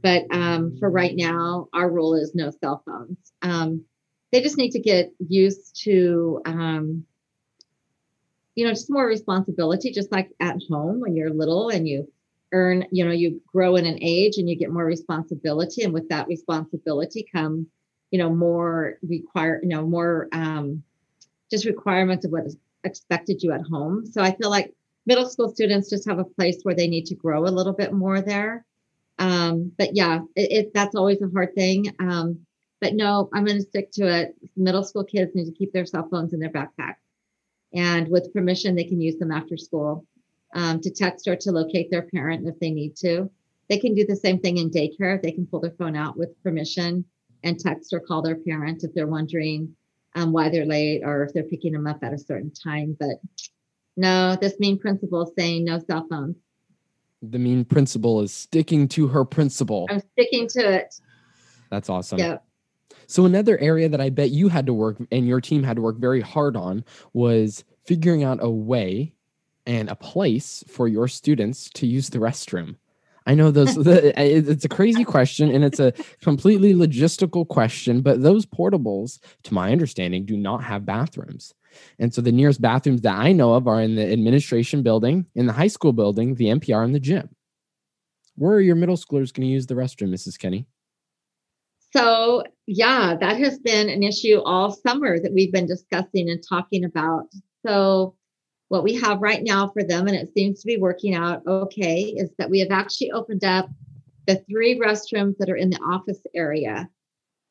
But 0.00 0.22
um, 0.30 0.76
for 0.78 0.88
right 0.88 1.16
now, 1.16 1.66
our 1.72 1.90
rule 1.90 2.14
is 2.14 2.32
no 2.32 2.52
cell 2.52 2.80
phones. 2.86 3.18
Um, 3.42 3.84
they 4.30 4.40
just 4.40 4.56
need 4.56 4.70
to 4.70 4.78
get 4.78 5.10
used 5.18 5.82
to, 5.82 6.40
um, 6.46 7.04
you 8.54 8.64
know, 8.64 8.70
just 8.70 8.88
more 8.88 9.04
responsibility, 9.04 9.90
just 9.90 10.12
like 10.12 10.30
at 10.38 10.58
home 10.70 11.00
when 11.00 11.16
you're 11.16 11.30
little 11.30 11.70
and 11.70 11.88
you 11.88 12.06
earn, 12.52 12.86
you 12.92 13.04
know, 13.04 13.10
you 13.10 13.42
grow 13.52 13.74
in 13.74 13.86
an 13.86 13.98
age 14.00 14.34
and 14.36 14.48
you 14.48 14.54
get 14.54 14.70
more 14.70 14.84
responsibility. 14.84 15.82
And 15.82 15.92
with 15.92 16.08
that 16.10 16.28
responsibility 16.28 17.26
come, 17.34 17.66
you 18.12 18.20
know, 18.20 18.32
more 18.32 18.98
require, 19.02 19.58
you 19.60 19.70
know, 19.70 19.84
more 19.84 20.28
um, 20.30 20.84
just 21.50 21.64
requirements 21.64 22.24
of 22.24 22.30
what 22.30 22.46
is 22.46 22.56
expected 22.84 23.42
you 23.42 23.50
at 23.50 23.62
home. 23.62 24.06
So 24.06 24.22
I 24.22 24.36
feel 24.36 24.50
like 24.50 24.72
middle 25.06 25.28
school 25.28 25.48
students 25.48 25.90
just 25.90 26.08
have 26.08 26.18
a 26.18 26.24
place 26.24 26.60
where 26.62 26.74
they 26.74 26.88
need 26.88 27.06
to 27.06 27.14
grow 27.14 27.44
a 27.44 27.50
little 27.50 27.72
bit 27.72 27.92
more 27.92 28.20
there. 28.20 28.64
Um, 29.18 29.72
but 29.78 29.90
yeah, 29.94 30.20
it, 30.34 30.52
it, 30.52 30.74
that's 30.74 30.94
always 30.94 31.22
a 31.22 31.28
hard 31.28 31.54
thing. 31.54 31.94
Um, 32.00 32.40
but 32.80 32.94
no, 32.94 33.28
I'm 33.32 33.44
going 33.44 33.58
to 33.58 33.62
stick 33.62 33.90
to 33.92 34.06
it. 34.06 34.34
Middle 34.56 34.82
school 34.82 35.04
kids 35.04 35.34
need 35.34 35.46
to 35.46 35.52
keep 35.52 35.72
their 35.72 35.86
cell 35.86 36.08
phones 36.10 36.32
in 36.32 36.40
their 36.40 36.50
backpack, 36.50 36.96
and 37.72 38.08
with 38.08 38.32
permission, 38.32 38.74
they 38.74 38.84
can 38.84 39.00
use 39.00 39.16
them 39.16 39.32
after 39.32 39.56
school 39.56 40.04
um, 40.54 40.80
to 40.80 40.90
text 40.90 41.26
or 41.28 41.36
to 41.36 41.52
locate 41.52 41.90
their 41.90 42.02
parent 42.02 42.46
if 42.46 42.58
they 42.60 42.70
need 42.70 42.96
to. 42.96 43.30
They 43.68 43.78
can 43.78 43.94
do 43.94 44.04
the 44.04 44.16
same 44.16 44.38
thing 44.38 44.58
in 44.58 44.70
daycare. 44.70 45.20
They 45.20 45.32
can 45.32 45.46
pull 45.46 45.60
their 45.60 45.70
phone 45.78 45.96
out 45.96 46.16
with 46.16 46.42
permission 46.42 47.04
and 47.42 47.58
text 47.58 47.92
or 47.92 48.00
call 48.00 48.22
their 48.22 48.36
parent 48.36 48.84
if 48.84 48.92
they're 48.94 49.06
wondering 49.06 49.74
um, 50.14 50.32
why 50.32 50.48
they're 50.48 50.66
late 50.66 51.02
or 51.04 51.24
if 51.24 51.32
they're 51.32 51.42
picking 51.42 51.72
them 51.72 51.86
up 51.86 52.02
at 52.02 52.12
a 52.12 52.18
certain 52.18 52.52
time. 52.52 52.96
But 52.98 53.20
no, 53.96 54.36
this 54.40 54.58
mean 54.58 54.78
principal 54.78 55.22
is 55.22 55.30
saying 55.38 55.64
no 55.64 55.78
cell 55.78 56.06
phones. 56.08 56.36
The 57.22 57.38
mean 57.38 57.64
principal 57.64 58.20
is 58.20 58.32
sticking 58.32 58.88
to 58.88 59.08
her 59.08 59.24
principle. 59.24 59.86
I'm 59.90 60.02
sticking 60.12 60.48
to 60.48 60.72
it. 60.72 60.94
That's 61.70 61.88
awesome. 61.88 62.18
Yep. 62.18 62.44
So 63.06 63.24
another 63.24 63.58
area 63.58 63.88
that 63.88 64.00
I 64.00 64.10
bet 64.10 64.30
you 64.30 64.48
had 64.48 64.66
to 64.66 64.74
work 64.74 64.96
and 65.10 65.26
your 65.26 65.40
team 65.40 65.62
had 65.62 65.76
to 65.76 65.82
work 65.82 65.98
very 65.98 66.20
hard 66.20 66.56
on 66.56 66.84
was 67.12 67.64
figuring 67.84 68.24
out 68.24 68.38
a 68.40 68.50
way 68.50 69.12
and 69.66 69.88
a 69.88 69.94
place 69.94 70.64
for 70.68 70.88
your 70.88 71.08
students 71.08 71.70
to 71.70 71.86
use 71.86 72.10
the 72.10 72.18
restroom. 72.18 72.76
I 73.26 73.34
know 73.34 73.50
those. 73.50 73.74
the, 73.84 74.12
it's 74.20 74.64
a 74.64 74.68
crazy 74.68 75.04
question, 75.04 75.50
and 75.50 75.64
it's 75.64 75.80
a 75.80 75.92
completely 76.20 76.74
logistical 76.74 77.46
question. 77.48 78.02
But 78.02 78.22
those 78.22 78.44
portables, 78.44 79.18
to 79.44 79.54
my 79.54 79.72
understanding, 79.72 80.26
do 80.26 80.36
not 80.36 80.62
have 80.64 80.84
bathrooms. 80.84 81.54
And 81.98 82.12
so 82.12 82.20
the 82.20 82.32
nearest 82.32 82.60
bathrooms 82.60 83.02
that 83.02 83.16
I 83.16 83.32
know 83.32 83.54
of 83.54 83.66
are 83.66 83.80
in 83.80 83.94
the 83.96 84.12
administration 84.12 84.82
building, 84.82 85.26
in 85.34 85.46
the 85.46 85.52
high 85.52 85.68
school 85.68 85.92
building, 85.92 86.34
the 86.34 86.46
MPR, 86.46 86.84
and 86.84 86.94
the 86.94 87.00
gym. 87.00 87.28
Where 88.36 88.54
are 88.54 88.60
your 88.60 88.74
middle 88.74 88.96
schoolers 88.96 89.32
going 89.32 89.46
to 89.46 89.52
use 89.52 89.66
the 89.66 89.74
restroom, 89.74 90.12
Mrs. 90.12 90.38
Kenney? 90.38 90.66
So, 91.96 92.42
yeah, 92.66 93.14
that 93.20 93.38
has 93.38 93.60
been 93.60 93.88
an 93.88 94.02
issue 94.02 94.40
all 94.40 94.72
summer 94.72 95.20
that 95.20 95.32
we've 95.32 95.52
been 95.52 95.66
discussing 95.66 96.28
and 96.28 96.42
talking 96.46 96.84
about. 96.84 97.26
So, 97.64 98.16
what 98.68 98.82
we 98.82 98.94
have 98.94 99.22
right 99.22 99.42
now 99.44 99.68
for 99.68 99.84
them, 99.84 100.08
and 100.08 100.16
it 100.16 100.32
seems 100.34 100.60
to 100.60 100.66
be 100.66 100.76
working 100.76 101.14
out 101.14 101.42
okay, 101.46 102.00
is 102.16 102.30
that 102.38 102.50
we 102.50 102.58
have 102.58 102.72
actually 102.72 103.12
opened 103.12 103.44
up 103.44 103.68
the 104.26 104.42
three 104.50 104.76
restrooms 104.76 105.36
that 105.38 105.50
are 105.50 105.56
in 105.56 105.70
the 105.70 105.78
office 105.78 106.20
area. 106.34 106.88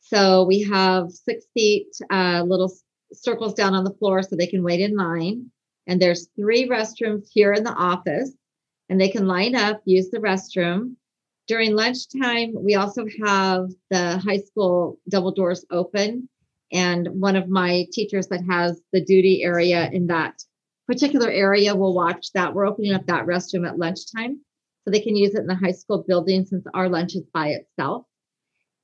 So, 0.01 0.43
we 0.43 0.63
have 0.63 1.11
six 1.11 1.45
feet 1.53 1.87
uh, 2.09 2.43
little 2.45 2.73
circles 3.13 3.53
down 3.53 3.73
on 3.73 3.83
the 3.83 3.93
floor 3.93 4.23
so 4.23 4.35
they 4.35 4.47
can 4.47 4.63
wait 4.63 4.79
in 4.79 4.95
line. 4.95 5.51
And 5.87 6.01
there's 6.01 6.29
three 6.35 6.67
restrooms 6.67 7.27
here 7.31 7.53
in 7.53 7.63
the 7.63 7.73
office, 7.73 8.31
and 8.89 8.99
they 8.99 9.09
can 9.09 9.27
line 9.27 9.55
up, 9.55 9.81
use 9.85 10.09
the 10.09 10.19
restroom. 10.19 10.95
During 11.47 11.75
lunchtime, 11.75 12.53
we 12.55 12.75
also 12.75 13.05
have 13.25 13.69
the 13.89 14.17
high 14.17 14.39
school 14.39 14.99
double 15.09 15.31
doors 15.31 15.65
open. 15.71 16.29
And 16.71 17.07
one 17.19 17.35
of 17.35 17.49
my 17.49 17.85
teachers 17.91 18.27
that 18.27 18.43
has 18.49 18.81
the 18.93 19.03
duty 19.03 19.43
area 19.43 19.89
in 19.91 20.07
that 20.07 20.41
particular 20.87 21.29
area 21.29 21.75
will 21.75 21.93
watch 21.93 22.31
that. 22.33 22.53
We're 22.53 22.65
opening 22.65 22.93
up 22.93 23.05
that 23.07 23.25
restroom 23.25 23.67
at 23.67 23.77
lunchtime 23.77 24.39
so 24.83 24.91
they 24.91 25.01
can 25.01 25.15
use 25.15 25.35
it 25.35 25.41
in 25.41 25.47
the 25.47 25.55
high 25.55 25.71
school 25.71 26.03
building 26.07 26.45
since 26.45 26.65
our 26.73 26.89
lunch 26.89 27.15
is 27.15 27.25
by 27.33 27.49
itself. 27.49 28.05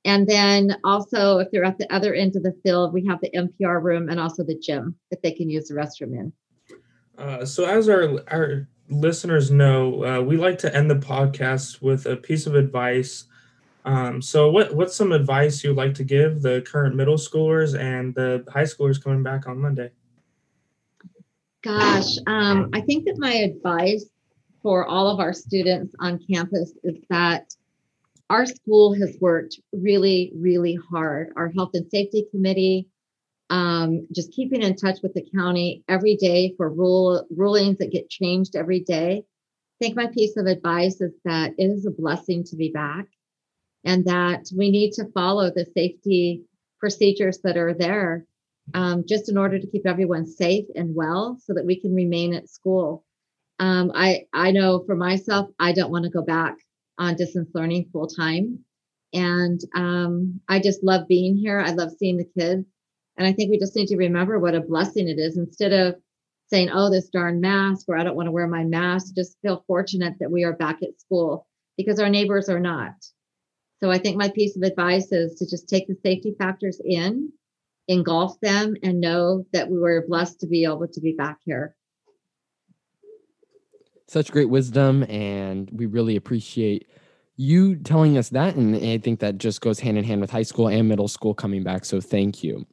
And 0.04 0.26
then 0.26 0.76
also, 0.82 1.38
if 1.38 1.50
they're 1.50 1.64
at 1.64 1.78
the 1.78 1.92
other 1.92 2.14
end 2.14 2.34
of 2.36 2.42
the 2.42 2.54
field, 2.62 2.94
we 2.94 3.04
have 3.06 3.20
the 3.20 3.30
MPR 3.30 3.82
room 3.82 4.08
and 4.08 4.18
also 4.18 4.42
the 4.42 4.58
gym 4.58 4.94
that 5.10 5.22
they 5.22 5.32
can 5.32 5.50
use 5.50 5.68
the 5.68 5.74
restroom 5.74 6.18
in. 6.18 6.32
Uh, 7.18 7.44
so, 7.44 7.66
as 7.66 7.88
our 7.88 8.18
our 8.30 8.68
listeners 8.88 9.50
know, 9.50 10.04
uh, 10.04 10.20
we 10.22 10.38
like 10.38 10.56
to 10.58 10.74
end 10.74 10.90
the 10.90 10.96
podcast 10.96 11.82
with 11.82 12.06
a 12.06 12.16
piece 12.16 12.46
of 12.46 12.54
advice. 12.54 13.24
Um, 13.84 14.22
so, 14.22 14.50
what 14.50 14.74
what's 14.74 14.94
some 14.94 15.12
advice 15.12 15.62
you'd 15.62 15.76
like 15.76 15.92
to 15.94 16.04
give 16.04 16.40
the 16.40 16.62
current 16.62 16.96
middle 16.96 17.16
schoolers 17.16 17.78
and 17.78 18.14
the 18.14 18.44
high 18.50 18.64
schoolers 18.64 19.02
coming 19.02 19.22
back 19.22 19.46
on 19.46 19.58
Monday? 19.58 19.90
Gosh, 21.62 22.16
um, 22.26 22.70
I 22.72 22.80
think 22.80 23.04
that 23.04 23.18
my 23.18 23.32
advice 23.32 24.06
for 24.62 24.86
all 24.86 25.08
of 25.08 25.20
our 25.20 25.34
students 25.34 25.94
on 26.00 26.18
campus 26.30 26.72
is 26.84 26.96
that 27.10 27.54
our 28.30 28.46
school 28.46 28.94
has 28.94 29.18
worked 29.20 29.58
really, 29.72 30.32
really 30.36 30.78
hard. 30.90 31.32
Our 31.36 31.50
health 31.50 31.70
and 31.74 31.90
safety 31.90 32.26
committee, 32.30 32.86
um, 33.50 34.06
just 34.14 34.32
keeping 34.32 34.62
in 34.62 34.76
touch 34.76 34.98
with 35.02 35.14
the 35.14 35.26
county 35.36 35.82
every 35.88 36.16
day 36.16 36.54
for 36.56 36.70
rule 36.70 37.26
rulings 37.36 37.78
that 37.78 37.90
get 37.90 38.08
changed 38.08 38.54
every 38.54 38.80
day. 38.80 39.24
I 39.24 39.84
think 39.84 39.96
my 39.96 40.06
piece 40.06 40.36
of 40.36 40.46
advice 40.46 41.00
is 41.00 41.12
that 41.24 41.54
it 41.58 41.64
is 41.64 41.86
a 41.86 41.90
blessing 41.90 42.44
to 42.44 42.56
be 42.56 42.70
back 42.70 43.06
and 43.84 44.04
that 44.04 44.46
we 44.56 44.70
need 44.70 44.92
to 44.92 45.10
follow 45.12 45.50
the 45.50 45.66
safety 45.76 46.44
procedures 46.78 47.40
that 47.42 47.56
are 47.56 47.74
there 47.74 48.26
um, 48.74 49.04
just 49.08 49.28
in 49.28 49.36
order 49.36 49.58
to 49.58 49.66
keep 49.66 49.86
everyone 49.86 50.26
safe 50.26 50.66
and 50.76 50.94
well 50.94 51.36
so 51.42 51.52
that 51.54 51.66
we 51.66 51.80
can 51.80 51.94
remain 51.94 52.34
at 52.34 52.48
school. 52.48 53.04
Um, 53.58 53.90
I, 53.92 54.26
I 54.32 54.52
know 54.52 54.84
for 54.86 54.94
myself, 54.94 55.50
I 55.58 55.72
don't 55.72 55.90
want 55.90 56.04
to 56.04 56.10
go 56.10 56.22
back 56.22 56.56
on 57.00 57.16
distance 57.16 57.50
learning 57.54 57.88
full 57.92 58.06
time. 58.06 58.60
And 59.12 59.58
um, 59.74 60.40
I 60.48 60.60
just 60.60 60.84
love 60.84 61.08
being 61.08 61.36
here. 61.36 61.58
I 61.58 61.72
love 61.72 61.90
seeing 61.98 62.18
the 62.18 62.30
kids. 62.38 62.64
And 63.16 63.26
I 63.26 63.32
think 63.32 63.50
we 63.50 63.58
just 63.58 63.74
need 63.74 63.88
to 63.88 63.96
remember 63.96 64.38
what 64.38 64.54
a 64.54 64.60
blessing 64.60 65.08
it 65.08 65.18
is 65.18 65.36
instead 65.36 65.72
of 65.72 65.96
saying, 66.48 66.70
oh, 66.72 66.90
this 66.90 67.08
darn 67.08 67.40
mask, 67.40 67.86
or 67.88 67.96
I 67.96 68.04
don't 68.04 68.16
want 68.16 68.26
to 68.26 68.32
wear 68.32 68.46
my 68.46 68.64
mask. 68.64 69.14
Just 69.14 69.36
feel 69.42 69.64
fortunate 69.66 70.14
that 70.20 70.30
we 70.30 70.44
are 70.44 70.52
back 70.52 70.82
at 70.82 71.00
school 71.00 71.46
because 71.76 71.98
our 71.98 72.08
neighbors 72.08 72.48
are 72.48 72.60
not. 72.60 72.92
So 73.82 73.90
I 73.90 73.98
think 73.98 74.16
my 74.16 74.28
piece 74.28 74.56
of 74.56 74.62
advice 74.62 75.10
is 75.10 75.36
to 75.36 75.48
just 75.48 75.68
take 75.68 75.88
the 75.88 75.96
safety 76.02 76.34
factors 76.38 76.80
in, 76.84 77.32
engulf 77.88 78.38
them, 78.40 78.76
and 78.82 79.00
know 79.00 79.46
that 79.52 79.70
we 79.70 79.78
were 79.78 80.04
blessed 80.06 80.40
to 80.40 80.46
be 80.46 80.64
able 80.64 80.86
to 80.86 81.00
be 81.00 81.14
back 81.14 81.38
here 81.44 81.74
such 84.10 84.32
great 84.32 84.48
wisdom 84.48 85.04
and 85.04 85.70
we 85.72 85.86
really 85.86 86.16
appreciate 86.16 86.88
you 87.36 87.76
telling 87.76 88.18
us 88.18 88.30
that 88.30 88.56
and 88.56 88.74
i 88.74 88.98
think 88.98 89.20
that 89.20 89.38
just 89.38 89.60
goes 89.60 89.78
hand 89.78 89.96
in 89.96 90.02
hand 90.02 90.20
with 90.20 90.30
high 90.30 90.42
school 90.42 90.66
and 90.66 90.88
middle 90.88 91.06
school 91.06 91.32
coming 91.32 91.62
back 91.62 91.84
so 91.84 92.00
thank 92.00 92.42
you. 92.42 92.66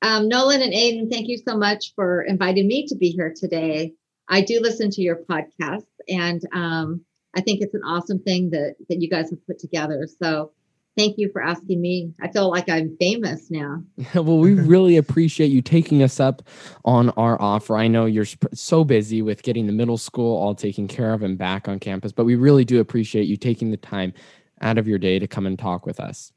Um, 0.00 0.26
nolan 0.26 0.62
and 0.62 0.72
aiden 0.72 1.10
thank 1.10 1.28
you 1.28 1.36
so 1.36 1.54
much 1.54 1.92
for 1.94 2.22
inviting 2.22 2.66
me 2.66 2.86
to 2.86 2.96
be 2.96 3.10
here 3.10 3.34
today. 3.36 3.92
I 4.28 4.40
do 4.40 4.58
listen 4.60 4.90
to 4.92 5.02
your 5.02 5.16
podcast 5.16 5.84
and 6.08 6.40
um, 6.54 7.04
i 7.36 7.42
think 7.42 7.60
it's 7.60 7.74
an 7.74 7.82
awesome 7.84 8.18
thing 8.20 8.48
that 8.50 8.76
that 8.88 9.02
you 9.02 9.10
guys 9.10 9.28
have 9.28 9.46
put 9.46 9.58
together 9.58 10.08
so 10.22 10.50
Thank 10.96 11.18
you 11.18 11.30
for 11.30 11.42
asking 11.42 11.80
me. 11.82 12.14
I 12.22 12.28
feel 12.28 12.50
like 12.50 12.70
I'm 12.70 12.96
famous 12.96 13.50
now. 13.50 13.82
well, 14.14 14.38
we 14.38 14.54
really 14.54 14.96
appreciate 14.96 15.48
you 15.48 15.60
taking 15.60 16.02
us 16.02 16.18
up 16.20 16.42
on 16.86 17.10
our 17.10 17.40
offer. 17.40 17.76
I 17.76 17.86
know 17.86 18.06
you're 18.06 18.26
so 18.54 18.82
busy 18.82 19.20
with 19.20 19.42
getting 19.42 19.66
the 19.66 19.72
middle 19.72 19.98
school 19.98 20.38
all 20.38 20.54
taken 20.54 20.88
care 20.88 21.12
of 21.12 21.22
and 21.22 21.36
back 21.36 21.68
on 21.68 21.78
campus, 21.80 22.12
but 22.12 22.24
we 22.24 22.34
really 22.34 22.64
do 22.64 22.80
appreciate 22.80 23.24
you 23.24 23.36
taking 23.36 23.70
the 23.70 23.76
time 23.76 24.14
out 24.62 24.78
of 24.78 24.88
your 24.88 24.98
day 24.98 25.18
to 25.18 25.26
come 25.26 25.46
and 25.46 25.58
talk 25.58 25.84
with 25.84 26.00
us. 26.00 26.32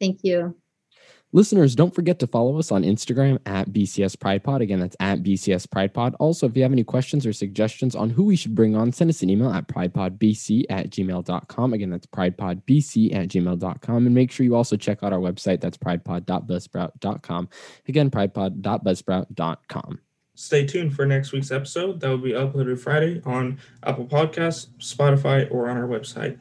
Thank 0.00 0.20
you. 0.22 0.56
Listeners, 1.32 1.74
don't 1.74 1.94
forget 1.94 2.18
to 2.20 2.26
follow 2.26 2.58
us 2.58 2.72
on 2.72 2.82
Instagram 2.82 3.38
at 3.44 3.68
BCS 3.68 4.18
Pride 4.18 4.42
Pod. 4.42 4.62
Again, 4.62 4.80
that's 4.80 4.96
at 4.98 5.22
BCS 5.22 5.70
Pride 5.70 5.92
Pod. 5.92 6.16
Also, 6.18 6.46
if 6.46 6.56
you 6.56 6.62
have 6.62 6.72
any 6.72 6.84
questions 6.84 7.26
or 7.26 7.34
suggestions 7.34 7.94
on 7.94 8.08
who 8.08 8.24
we 8.24 8.34
should 8.34 8.54
bring 8.54 8.74
on, 8.74 8.92
send 8.92 9.10
us 9.10 9.22
an 9.22 9.28
email 9.28 9.50
at 9.50 9.68
pridepodbc 9.68 10.64
at 10.70 10.88
gmail.com. 10.88 11.72
Again, 11.74 11.90
that's 11.90 12.06
pridepodbc 12.06 13.14
at 13.14 13.28
gmail.com. 13.28 14.06
And 14.06 14.14
make 14.14 14.30
sure 14.30 14.44
you 14.44 14.54
also 14.54 14.76
check 14.76 15.02
out 15.02 15.12
our 15.12 15.18
website. 15.18 15.60
That's 15.60 15.76
pridepod.buzzsprout.com. 15.76 17.48
Again, 17.86 18.10
pridepod.buzzsprout.com. 18.10 20.00
Stay 20.34 20.64
tuned 20.64 20.94
for 20.94 21.04
next 21.04 21.32
week's 21.32 21.50
episode. 21.50 22.00
That 22.00 22.08
will 22.08 22.18
be 22.18 22.30
uploaded 22.30 22.78
Friday 22.78 23.20
on 23.26 23.58
Apple 23.82 24.06
Podcasts, 24.06 24.68
Spotify, 24.78 25.50
or 25.50 25.68
on 25.68 25.76
our 25.76 25.88
website. 25.88 26.38